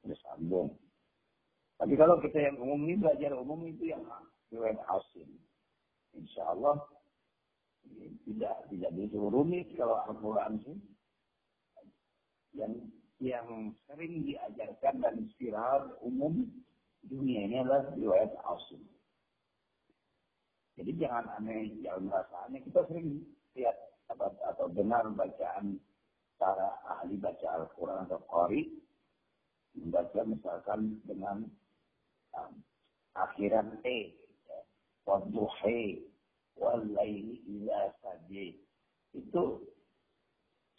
bersambung. 0.05 0.77
Tapi 1.81 1.97
kalau 1.97 2.21
kita 2.21 2.37
yang 2.37 2.61
umum 2.61 2.85
ini 2.85 3.01
belajar 3.01 3.33
umum 3.33 3.65
itu 3.65 3.89
yang 3.89 4.05
riwayat 4.53 4.77
asim. 4.93 5.29
Insya 6.13 6.53
Allah 6.53 6.77
tidak 8.29 8.55
tidak 8.69 8.91
begitu 8.93 9.17
rumit 9.17 9.73
kalau 9.73 9.97
Al-Quran 10.05 10.61
sih. 10.61 10.77
Yang 12.53 12.73
yang 13.21 13.47
sering 13.85 14.25
diajarkan 14.25 14.95
dan 15.01 15.15
viral 15.37 15.97
umum 16.01 16.45
dunia 17.05 17.47
ini 17.49 17.55
adalah 17.61 17.89
riwayat 17.93 18.31
asim. 18.35 18.81
Jadi 20.77 20.91
jangan 20.97 21.25
aneh, 21.37 21.77
jangan 21.81 22.09
merasa 22.09 22.35
aneh. 22.47 22.61
Kita 22.65 22.85
sering 22.89 23.21
lihat 23.53 23.77
atau, 24.09 24.31
atau 24.47 24.65
dengar 24.71 25.05
bacaan 25.13 25.77
para 26.41 26.73
ahli 26.97 27.21
baca 27.21 27.47
Al-Quran 27.61 28.09
atau 28.09 28.21
Qari 28.25 28.65
membaca 29.77 30.21
misalkan 30.25 30.99
dengan 31.05 31.47
um, 32.35 32.53
akhiran 33.15 33.77
e 33.85 34.17
wadduhi 35.05 36.01
walaili 36.57 37.39
ila 37.45 37.93
sajid 38.03 38.57
itu 39.15 39.43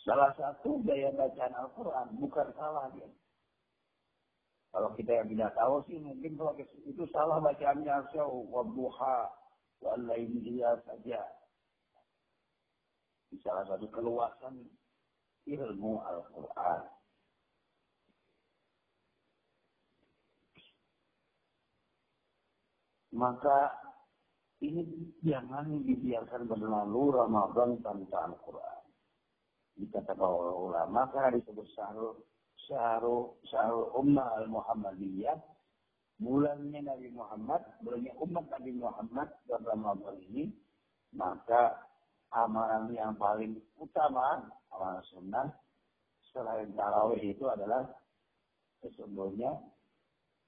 salah 0.03 0.35
satu 0.37 0.83
gaya 0.85 1.15
bacaan 1.15 1.55
Al-Quran 1.57 2.09
bukan 2.21 2.49
salah 2.59 2.91
dia 2.93 3.09
kalau 4.73 4.89
kita 4.97 5.21
yang 5.21 5.29
tidak 5.29 5.53
tahu 5.53 5.85
sih 5.85 6.01
mungkin 6.01 6.33
kalau 6.41 6.57
itu 6.89 7.05
salah 7.13 7.37
bacaannya 7.45 8.09
syau 8.09 8.49
wadduha 8.49 9.29
walaili 9.85 10.57
ila 10.57 10.81
saja. 10.89 11.21
Salah 13.45 13.69
satu 13.69 13.85
keluasan 13.93 14.65
ilmu 15.45 16.01
Al-Quran. 16.01 16.81
Maka 23.13 23.77
ini 24.65 24.89
jangan 25.21 25.85
dibiarkan 25.85 26.49
berlalu 26.49 27.13
Ramadan 27.13 27.77
tanpa 27.85 28.25
Al-Quran. 28.25 28.81
Dikatakan 29.77 30.29
oleh 30.29 30.57
ulama 30.57 31.13
karena 31.13 31.37
disebut 31.37 31.69
syahrul 31.77 32.25
syahrul 32.69 33.37
syahrul 33.51 33.91
ummah 33.97 34.43
al-Muhammadiyah 34.43 35.53
bulannya 36.23 36.81
Nabi 36.87 37.09
Muhammad, 37.11 37.63
bulannya 37.83 38.15
umat 38.23 38.47
Nabi 38.55 38.73
Muhammad 38.79 39.29
dan 39.51 39.61
Ramadan 39.67 40.17
ini, 40.31 40.55
maka 41.19 41.83
amalan 42.31 42.95
yang 42.95 43.19
paling 43.19 43.59
utama, 43.75 44.47
amalan 44.71 45.03
sunnah, 45.11 45.47
selain 46.31 46.71
tarawih 46.79 47.21
itu 47.21 47.45
adalah 47.51 47.85
sesungguhnya 48.81 49.51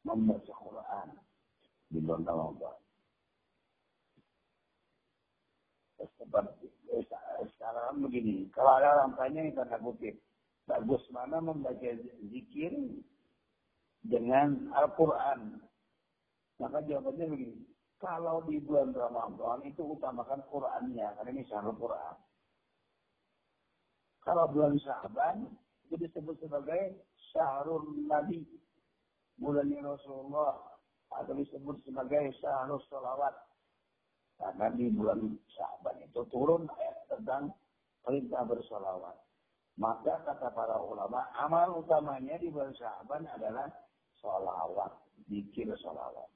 membaca 0.07 0.55
Quran 0.55 1.09
di 1.91 1.99
bulan 1.99 2.23
Ramadan. 2.23 2.77
Seperti 6.05 6.69
sekarang 7.57 8.05
begini, 8.05 8.47
kalau 8.53 8.77
ada 8.77 8.93
orang 9.03 9.13
tanya 9.17 9.41
tanda 9.57 9.81
kutip, 9.81 10.15
bagus 10.65 11.05
mana 11.13 11.41
membaca 11.41 11.91
zikir 12.29 12.73
dengan 14.05 14.73
Al-Quran? 14.73 15.61
Maka 16.63 16.87
jawabannya 16.87 17.27
begini, 17.35 17.59
kalau 17.99 18.45
di 18.45 18.61
bulan 18.61 18.93
Ramadan 18.93 19.65
itu 19.65 19.81
utamakan 19.97 20.45
Qurannya, 20.53 21.09
karena 21.19 21.31
ini 21.33 21.43
syahrul 21.49 21.75
Quran. 21.81 22.15
Kalau 24.21 24.45
bulan 24.53 24.77
Syaban 24.81 25.49
itu 25.89 25.97
disebut 26.01 26.37
sebagai 26.41 27.01
syahrul 27.33 27.97
Nabi, 28.05 28.45
bulannya 29.41 29.85
Rasulullah, 29.85 30.81
atau 31.17 31.33
disebut 31.33 31.81
sebagai 31.89 32.33
syahrul 32.45 32.81
sholawat. 32.93 33.35
Karena 34.37 34.69
di 34.77 34.93
bulan 34.93 35.41
Syaban 35.49 36.05
itu 36.05 36.21
turun 36.29 36.69
ayat 36.77 36.99
tentang 37.09 37.57
perintah 38.05 38.45
bersolawat. 38.45 39.24
Maka 39.75 40.23
kata 40.23 40.55
para 40.55 40.79
ulama, 40.79 41.27
amal 41.35 41.83
utamanya 41.83 42.39
di 42.39 42.47
bulan 42.47 42.71
Syaban 42.79 43.27
adalah 43.27 43.67
sholawat, 44.23 44.95
dikir 45.27 45.67
sholawat. 45.83 46.31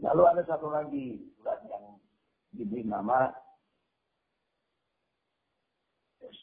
Lalu 0.00 0.22
ada 0.24 0.42
satu 0.48 0.72
lagi 0.72 1.20
bulan 1.40 1.60
yang 1.68 1.84
diberi 2.52 2.84
nama 2.84 3.32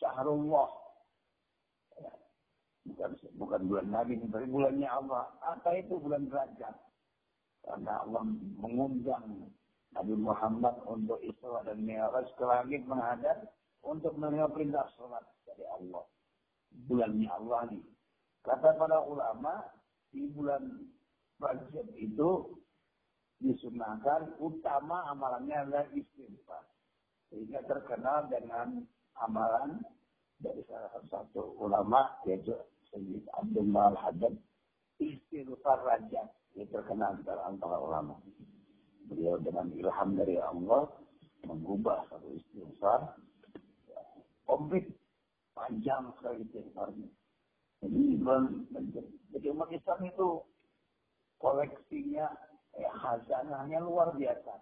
Syahrullah 0.02 0.70
bukan 2.84 3.12
bukan 3.40 3.62
bulan 3.68 3.88
Nabi 3.90 4.20
tapi 4.28 4.48
bulannya 4.50 4.90
Allah. 4.90 5.30
Apa 5.44 5.80
itu 5.80 5.98
bulan 5.98 6.28
Rajab? 6.28 6.76
Karena 7.64 8.04
Allah 8.04 8.24
mengundang 8.60 9.48
Nabi 9.96 10.14
Muhammad 10.20 10.76
untuk 10.84 11.22
Isra 11.24 11.64
dan 11.64 11.80
Mi'raj 11.86 12.28
ke 12.36 12.44
langit 12.44 12.84
menghadap 12.84 13.48
untuk 13.84 14.16
menerima 14.16 14.50
perintah 14.52 14.88
sholat 14.96 15.24
dari 15.46 15.68
Allah. 15.68 16.04
Bulannya 16.88 17.30
Allah 17.30 17.60
nih. 17.70 17.84
Kata 18.44 18.76
para 18.76 19.00
ulama, 19.08 19.64
di 20.12 20.28
bulan 20.32 20.64
Rajab 21.44 21.88
itu 22.00 22.56
disunahkan 23.44 24.40
utama 24.40 25.04
amalannya 25.12 25.68
adalah 25.68 25.86
istighfar. 25.92 26.64
Sehingga 27.28 27.60
terkenal 27.68 28.32
dengan 28.32 28.88
amalan 29.20 29.84
dari 30.40 30.64
salah 30.72 31.04
satu 31.12 31.60
ulama 31.60 32.16
yaitu 32.24 32.56
Sayyid 32.94 33.28
Abdul 33.36 33.76
Al-Haddad 33.76 34.38
istighfar 35.04 35.84
rajab 35.84 36.32
yang 36.56 36.70
terkenal 36.72 37.20
di 37.20 37.28
antara 37.28 37.76
ulama. 37.82 38.16
Beliau 39.12 39.36
dengan 39.44 39.68
ilham 39.76 40.10
dari 40.16 40.40
Allah 40.40 40.88
mengubah 41.44 42.08
satu 42.08 42.32
istighfar 42.40 43.20
komplit 44.54 44.86
panjang 45.58 46.14
sekali 46.22 46.46
istighfarnya. 46.46 47.10
Jadi, 47.82 48.22
jadi 49.34 49.48
umat 49.50 49.74
Islam 49.74 50.00
itu 50.06 50.46
koleksinya, 51.42 52.30
eh, 52.78 52.86
hazanahnya 52.86 53.82
luar 53.82 54.14
biasa. 54.14 54.54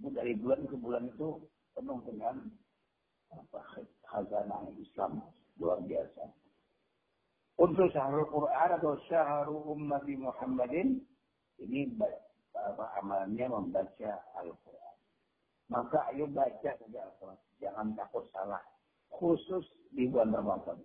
Dari 0.00 0.32
bulan 0.40 0.64
ke 0.64 0.74
bulan 0.80 1.12
itu 1.12 1.44
penuh 1.76 2.00
dengan 2.08 2.40
apa, 3.30 3.60
hazanah 4.10 4.64
Islam 4.80 5.22
luar 5.60 5.84
biasa. 5.84 6.24
Untuk 7.54 7.86
syahrul 7.94 8.26
Quran 8.32 8.70
atau 8.80 8.98
syahrul 9.06 9.78
umat 9.78 10.02
Muhammadin, 10.08 10.98
ini 11.62 11.94
apa, 12.58 12.98
amalnya 12.98 13.46
membaca 13.46 14.10
Al-Quran. 14.42 14.96
Maka 15.70 16.10
ayo 16.10 16.26
baca 16.26 16.70
saja 16.74 16.98
Al-Quran. 17.06 17.38
Jangan 17.64 17.96
takut 17.96 18.28
salah. 18.36 18.60
Khusus 19.08 19.64
di 19.96 20.04
bulan 20.04 20.36
Ramadan. 20.36 20.76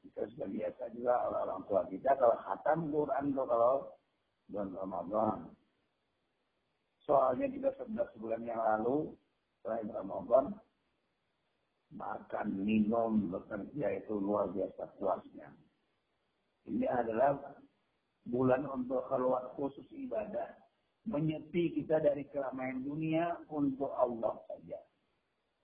Kita 0.00 0.24
sudah 0.32 0.48
biasa 0.48 0.82
juga 0.96 1.14
orang 1.28 1.62
tua 1.68 1.82
kita 1.88 2.10
kalau 2.16 2.36
khatam 2.40 2.78
Quran 2.88 3.24
itu 3.32 3.42
kalau 3.44 3.74
bulan 4.48 4.70
Ramadan. 4.72 5.38
Soalnya 7.02 7.50
kita 7.50 7.68
sudah 7.76 8.06
sebulan 8.14 8.46
yang 8.46 8.62
lalu, 8.62 9.10
selain 9.60 9.90
Ramadan, 9.90 10.54
makan, 11.90 12.48
minum, 12.62 13.26
bekerja 13.28 13.98
itu 13.98 14.14
luar 14.22 14.48
biasa 14.54 14.86
puasnya. 15.02 15.50
Ini 16.70 16.86
adalah 16.86 17.58
bulan 18.22 18.62
untuk 18.70 19.02
keluar 19.10 19.50
khusus 19.58 19.86
ibadah. 19.90 20.61
Menyepi 21.02 21.74
kita 21.74 21.98
dari 21.98 22.22
keramaian 22.30 22.78
dunia 22.86 23.34
untuk 23.50 23.90
Allah 23.98 24.38
saja. 24.46 24.78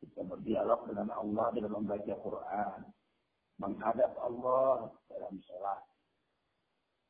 Kita 0.03 0.27
berdialog 0.27 0.91
dengan 0.91 1.15
Allah 1.15 1.47
dalam 1.55 1.83
membaca 1.83 2.15
Quran. 2.19 2.79
Menghadap 3.59 4.15
Allah 4.19 4.91
dalam 5.11 5.35
sholat. 5.47 5.83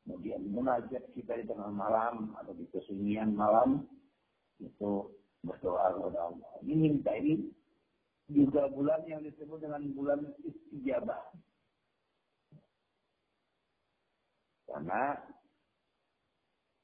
Kemudian 0.05 0.41
munajat 0.49 1.05
kita 1.13 1.37
di 1.37 1.45
tengah 1.45 1.69
malam 1.69 2.33
atau 2.41 2.53
di 2.57 2.65
kesunyian 2.73 3.33
malam 3.33 3.85
itu 4.57 5.05
berdoa 5.45 5.93
kepada 5.95 6.19
Allah. 6.33 6.51
Ini 6.65 6.73
minta 6.73 7.13
ini 7.13 7.45
juga 8.29 8.69
bulan 8.69 9.05
yang 9.09 9.21
disebut 9.25 9.61
dengan 9.61 9.85
bulan 9.93 10.21
istijabah. 10.45 11.21
Karena 14.69 15.17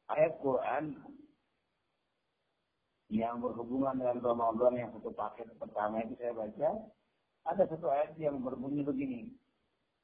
ayat 0.10 0.34
Quran 0.42 0.98
yang 3.16 3.40
berhubungan 3.40 3.96
dengan 3.96 4.20
Ramadan 4.20 4.76
yang 4.76 4.90
satu 4.92 5.16
paket 5.16 5.48
pertama 5.56 6.04
itu 6.04 6.20
saya 6.20 6.36
baca, 6.36 6.70
ada 7.48 7.64
satu 7.70 7.88
ayat 7.88 8.18
yang 8.20 8.44
berbunyi 8.44 8.84
begini. 8.84 9.22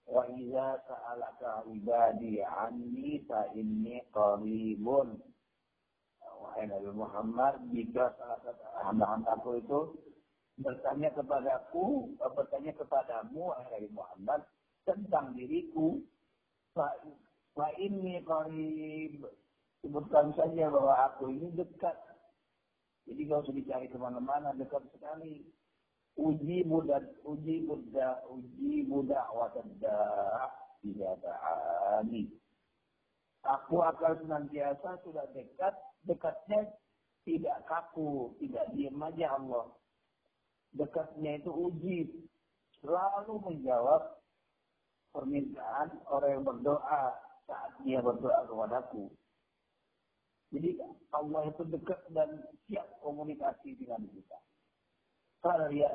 Wa 0.07 0.25
iza 0.31 0.81
sa'alaka 0.87 1.67
ibadi 1.69 2.39
anni 2.41 3.21
fa 3.27 3.51
inni 3.53 4.01
qaribun. 4.15 5.19
Wahai 6.41 6.65
Nabi 6.65 6.89
Muhammad, 6.95 7.69
jika 7.69 8.17
salah 8.17 8.39
satu 8.41 8.65
hamba-hambaku 8.81 9.61
itu 9.61 9.79
bertanya 10.57 11.13
kepadaku, 11.13 12.17
bertanya 12.17 12.73
kepadamu, 12.79 13.53
wahai 13.53 13.67
Nabi 13.77 13.89
Muhammad, 13.93 14.41
tentang 14.87 15.37
diriku, 15.37 16.01
fa 16.73 17.67
inni 17.77 18.23
qarib. 18.25 19.21
Sebutkan 19.81 20.29
saja 20.37 20.69
bahwa 20.69 20.93
aku 21.09 21.33
ini 21.33 21.49
dekat 21.57 21.97
jadi 23.07 23.21
kalau 23.25 23.41
usah 23.41 23.55
dicari 23.57 23.87
ke 23.89 23.97
mana-mana, 23.97 24.53
dekat 24.53 24.83
sekali. 24.93 25.45
Uji 26.19 26.67
muda, 26.67 26.99
uji 27.23 27.63
muda, 27.63 28.19
uji 28.27 28.83
muda 28.83 29.31
watada 29.31 30.03
tidak 30.83 31.23
ta'ani. 31.23 32.27
Aku 33.41 33.81
akan 33.81 34.21
senantiasa 34.21 35.01
sudah 35.01 35.25
dekat, 35.33 35.73
dekatnya 36.05 36.67
tidak 37.25 37.57
kaku, 37.65 38.35
tidak 38.43 38.69
diam 38.75 39.01
aja 39.01 39.39
Allah. 39.39 39.71
Dekatnya 40.75 41.41
itu 41.41 41.49
uji, 41.49 41.99
selalu 42.83 43.39
menjawab 43.41 44.21
permintaan 45.15 45.89
orang 46.11 46.31
yang 46.37 46.43
berdoa 46.45 47.03
saat 47.49 47.71
dia 47.81 48.03
berdoa 48.03 48.45
kepadaku. 48.45 49.09
Jadi 50.51 50.83
Allah 51.15 51.47
itu 51.47 51.63
dekat 51.63 51.99
dan 52.11 52.43
siap 52.67 52.87
komunikasi 52.99 53.75
dengan 53.79 54.03
kita. 54.11 54.39
Kalau 55.41 55.71
ya 55.73 55.89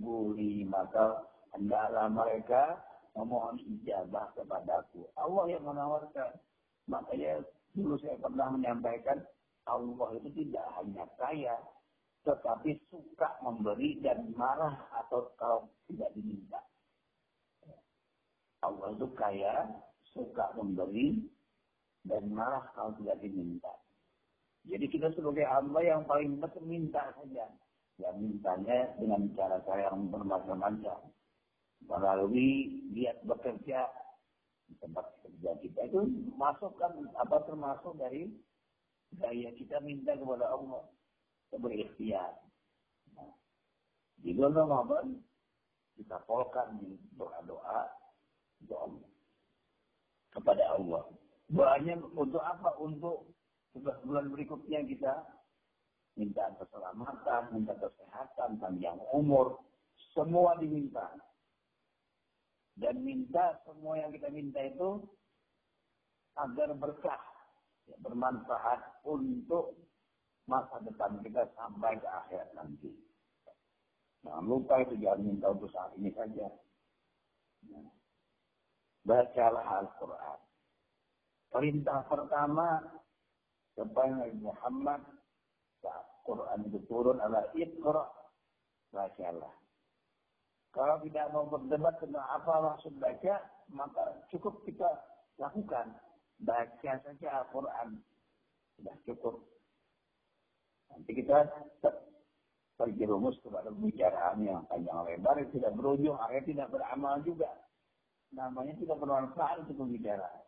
buli 0.00 0.64
maka 0.64 1.26
hendaklah 1.52 2.06
mereka 2.08 2.80
memohon 3.18 3.58
ijabah 3.60 4.30
kepadaku. 4.38 5.06
Allah 5.18 5.44
yang 5.50 5.66
menawarkan. 5.66 6.38
Makanya 6.86 7.42
dulu 7.74 7.98
saya 7.98 8.14
pernah 8.22 8.54
menyampaikan 8.54 9.18
Allah 9.64 10.08
itu 10.20 10.28
tidak 10.44 10.66
hanya 10.76 11.04
kaya, 11.16 11.56
tetapi 12.28 12.76
suka 12.92 13.40
memberi 13.40 13.96
dan 14.04 14.28
marah 14.36 14.76
atau 15.02 15.32
kalau 15.40 15.64
tidak 15.88 16.12
diminta. 16.12 16.60
Allah 18.60 18.92
itu 18.96 19.08
kaya, 19.16 19.68
suka 20.12 20.52
memberi, 20.56 21.24
dan 22.04 22.28
marah 22.32 22.68
kalau 22.76 22.92
tidak 23.00 23.20
diminta. 23.24 23.72
Jadi 24.64 24.88
kita 24.88 25.12
sebagai 25.12 25.44
hamba 25.44 25.80
yang 25.84 26.04
paling 26.08 26.40
betul 26.40 26.64
minta 26.64 27.12
saja. 27.16 27.48
Ya 28.00 28.10
mintanya 28.16 28.96
dengan 28.98 29.28
cara-cara 29.36 29.92
yang 29.92 30.08
bermacam-macam. 30.08 30.98
Melalui 31.84 32.80
lihat 32.96 33.20
bekerja 33.28 33.86
di 34.64 34.74
tempat 34.80 35.04
kerja 35.20 35.52
kita 35.60 35.80
itu 35.92 36.00
masukkan 36.40 36.96
apa 37.20 37.44
termasuk 37.44 37.92
dari 38.00 38.32
gaya 39.20 39.52
kita 39.54 39.78
minta 39.84 40.16
kepada 40.16 40.48
Allah 40.48 40.88
sebagai 41.52 41.86
ikhtiar. 41.92 42.32
Nah, 43.14 43.30
di 44.24 44.32
bulan 44.32 44.56
Ramadan 44.56 45.20
kita 45.94 46.18
polkan 46.26 46.80
doa-doa 47.14 47.92
kepada 50.34 50.64
Allah. 50.74 51.04
Doanya 51.54 51.94
untuk 52.18 52.42
apa? 52.42 52.74
Untuk 52.82 53.30
bulan 53.78 54.26
berikutnya 54.34 54.82
kita 54.90 55.22
minta 56.18 56.50
keselamatan, 56.58 57.42
minta 57.54 57.74
kesehatan, 57.78 58.58
panjang 58.58 58.98
umur, 59.14 59.62
semua 60.10 60.58
diminta. 60.58 61.14
Dan 62.74 63.06
minta 63.06 63.54
semua 63.62 64.02
yang 64.02 64.10
kita 64.10 64.34
minta 64.34 64.58
itu 64.66 65.06
agar 66.34 66.74
berkah, 66.74 67.22
ya, 67.86 67.94
bermanfaat 68.02 69.06
untuk 69.06 69.78
masa 70.50 70.82
depan 70.82 71.22
kita 71.22 71.46
sampai 71.54 71.94
ke 72.02 72.08
akhir 72.10 72.50
nanti. 72.58 72.90
Jangan 74.26 74.42
lupa 74.42 74.82
itu 74.82 74.98
jangan 74.98 75.22
minta 75.22 75.54
untuk 75.54 75.70
saat 75.70 75.94
ini 76.02 76.10
saja. 76.18 76.50
Nah, 77.70 77.94
bacalah 79.06 79.86
Al-Quran. 79.86 80.43
Perintah 81.54 82.02
pertama 82.10 82.82
kepada 83.78 84.26
Muhammad 84.42 85.06
saat 85.78 86.02
Quran 86.26 86.66
itu 86.66 86.82
turun 86.90 87.22
adalah 87.22 87.46
Iqra 87.54 88.10
bacalah. 88.90 89.54
Kalau 90.74 90.98
tidak 91.06 91.30
mau 91.30 91.46
berdebat 91.46 91.94
tentang 92.02 92.26
apa 92.26 92.74
maksud 92.74 92.98
baca, 92.98 93.38
maka 93.70 94.26
cukup 94.34 94.66
kita 94.66 94.90
lakukan. 95.38 95.94
Baca 96.42 96.92
saja 96.98 97.28
Al-Quran. 97.46 98.02
Sudah 98.74 98.96
cukup. 99.06 99.38
Nanti 100.90 101.10
kita 101.14 101.46
terjerumus 102.74 103.38
kepada 103.46 103.70
pembicaraan 103.70 104.42
yang 104.42 104.66
panjang 104.66 105.06
lebar, 105.06 105.38
yang 105.38 105.50
tidak 105.54 105.72
berujung, 105.78 106.18
akhirnya 106.18 106.50
tidak 106.50 106.68
beramal 106.74 107.14
juga. 107.22 107.50
Namanya 108.34 108.74
tidak 108.74 108.98
bermanfaat 108.98 109.62
untuk 109.62 109.86
pembicaraan. 109.86 110.43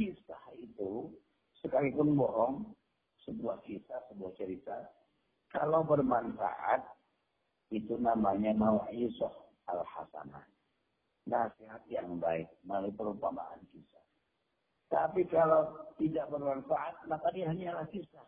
Kisah 0.00 0.44
itu 0.56 1.12
sekalipun 1.60 2.16
bohong, 2.16 2.72
sebuah 3.28 3.60
kisah, 3.68 4.00
sebuah 4.08 4.32
cerita, 4.40 4.88
kalau 5.52 5.84
bermanfaat 5.84 6.80
itu 7.68 8.00
namanya 8.00 8.56
mau'izah 8.56 9.34
al-hasanah. 9.68 10.48
Nasihat 11.28 11.84
yang 11.92 12.16
baik 12.16 12.48
melalui 12.64 12.96
perumpamaan 12.96 13.60
kisah. 13.68 14.00
Tapi 14.88 15.28
kalau 15.28 15.84
tidak 16.00 16.32
bermanfaat, 16.32 17.04
maka 17.04 17.28
dia 17.36 17.52
hanyalah 17.52 17.84
kisah. 17.92 18.24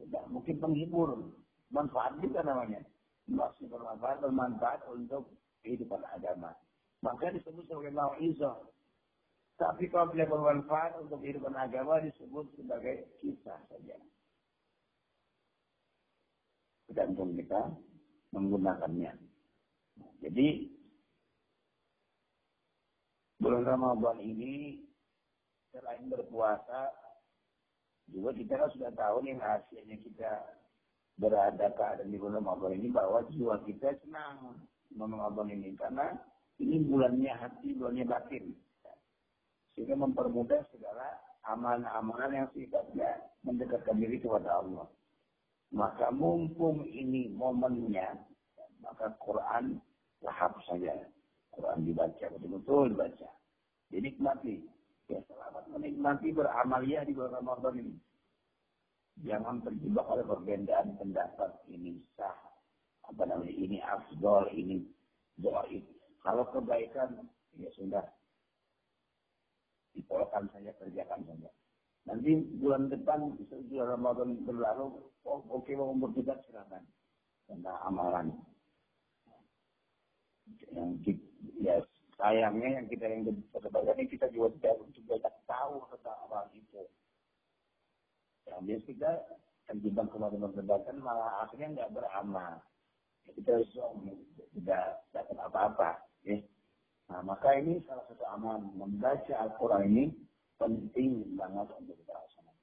Sudah, 0.00 0.24
mungkin 0.32 0.56
penghibur. 0.58 1.28
Manfaat 1.68 2.16
juga 2.24 2.40
namanya. 2.40 2.80
Masih 3.28 3.68
bermanfaat, 3.68 4.24
bermanfaat 4.24 4.80
untuk 4.88 5.28
kehidupan 5.60 6.00
agama. 6.16 6.56
Maka 7.04 7.30
disebut 7.36 7.68
sebagai 7.68 7.92
mau'izah 7.92 8.56
tapi 9.58 9.90
kalau 9.90 10.14
tidak 10.14 10.30
bermanfaat 10.30 11.02
untuk 11.02 11.18
kehidupan 11.18 11.50
agama 11.58 11.98
disebut 11.98 12.46
sebagai 12.54 13.10
kisah 13.18 13.58
saja. 13.66 13.98
Tergantung 16.86 17.34
kita 17.34 17.74
menggunakannya. 18.30 19.18
Jadi 20.22 20.48
bulan 23.42 23.66
Ramadan 23.66 24.22
ini 24.22 24.78
selain 25.74 26.06
berpuasa 26.06 26.94
juga 28.08 28.30
kita 28.38 28.62
kan 28.62 28.70
sudah 28.72 28.90
tahu 28.94 29.26
nih 29.26 29.42
hasilnya 29.42 29.98
kita 30.06 30.32
berada 31.18 31.66
keadaan 31.74 32.14
di 32.14 32.16
bulan 32.16 32.46
Ramadan 32.46 32.78
ini 32.78 32.88
bahwa 32.94 33.26
jiwa 33.26 33.58
kita 33.66 33.90
senang 34.06 34.54
Ramadan 34.94 35.50
ini 35.50 35.74
karena 35.74 36.14
ini 36.62 36.78
bulannya 36.86 37.34
hati, 37.34 37.74
bulannya 37.74 38.06
batin 38.06 38.54
sehingga 39.78 39.94
mempermudah 39.94 40.58
segala 40.74 41.06
amalan-amalan 41.46 42.34
yang 42.34 42.48
sifatnya 42.50 43.14
mendekatkan 43.46 43.94
diri 43.94 44.18
kepada 44.18 44.58
Allah. 44.58 44.90
Maka 45.70 46.10
mumpung 46.10 46.82
ini 46.82 47.30
momennya, 47.30 48.18
maka 48.82 49.14
Quran 49.22 49.78
lahap 50.26 50.58
saja. 50.66 50.98
Quran 51.54 51.86
dibaca, 51.86 52.26
betul-betul 52.34 52.90
dibaca. 52.90 53.30
Dinikmati. 53.94 54.66
Ya 55.06 55.22
selamat 55.30 55.70
menikmati 55.70 56.34
beramaliyah 56.34 57.06
di 57.06 57.14
bulan 57.14 57.38
Ramadan 57.38 57.78
ini. 57.78 57.94
Jangan 59.22 59.62
terjebak 59.62 60.10
oleh 60.10 60.26
perbedaan 60.26 60.98
pendapat 60.98 61.54
ini 61.70 62.02
sah, 62.18 62.34
apa 63.06 63.22
namanya 63.30 63.54
ini 63.54 63.78
afdol, 63.78 64.50
ini 64.50 64.82
doaib. 65.38 65.86
Kalau 66.26 66.44
kebaikan 66.50 67.30
ya 67.54 67.70
sudah 67.78 68.04
dipolkan 69.98 70.46
saja, 70.54 70.70
kerjakan 70.78 71.26
saja. 71.26 71.50
Nanti 72.08 72.40
bulan 72.62 72.88
depan, 72.88 73.36
setelah 73.50 73.98
Ramadan 73.98 74.40
berlalu, 74.46 74.96
oh, 75.28 75.42
oke 75.50 75.66
okay, 75.66 75.76
mau 75.76 75.92
berdebat 75.92 76.40
silakan 76.48 76.86
tentang 77.44 77.76
amalan. 77.84 78.26
Yang 80.72 81.20
ya 81.60 81.76
sayangnya 82.16 82.80
yang 82.80 82.86
kita 82.88 83.04
yang 83.04 83.28
berdebat 83.52 83.92
ini 83.98 84.08
kita 84.08 84.26
juga 84.32 84.56
tidak 84.56 84.74
untuk 84.80 85.02
banyak 85.04 85.34
tahu 85.44 85.74
tentang 85.92 86.18
amal 86.24 86.44
itu. 86.56 86.82
Yang 88.48 88.60
biasa 88.64 88.86
kita 88.88 89.12
terjebak 89.68 90.08
perdebatan 90.08 90.96
malah 91.04 91.44
akhirnya 91.44 91.76
nggak 91.76 91.92
beramal. 91.92 92.64
Kita 93.28 93.60
tidak 94.56 94.84
dapat 95.12 95.36
apa-apa. 95.36 95.90
Ya. 96.24 96.40
Nah, 97.08 97.24
maka 97.24 97.56
ini 97.56 97.80
salah 97.88 98.04
satu 98.04 98.24
amal 98.28 98.60
membaca 98.76 99.34
Al-Quran 99.40 99.82
ini 99.88 100.04
penting 100.60 101.24
banget 101.40 101.68
untuk 101.80 101.96
kita 101.96 102.12
laksanakan. 102.12 102.56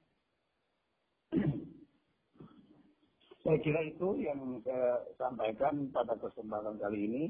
saya 3.46 3.62
kira 3.62 3.80
itu 3.86 4.08
yang 4.18 4.58
saya 4.66 5.06
sampaikan 5.18 5.86
pada 5.94 6.18
kesempatan 6.18 6.78
kali 6.82 6.98
ini. 7.06 7.22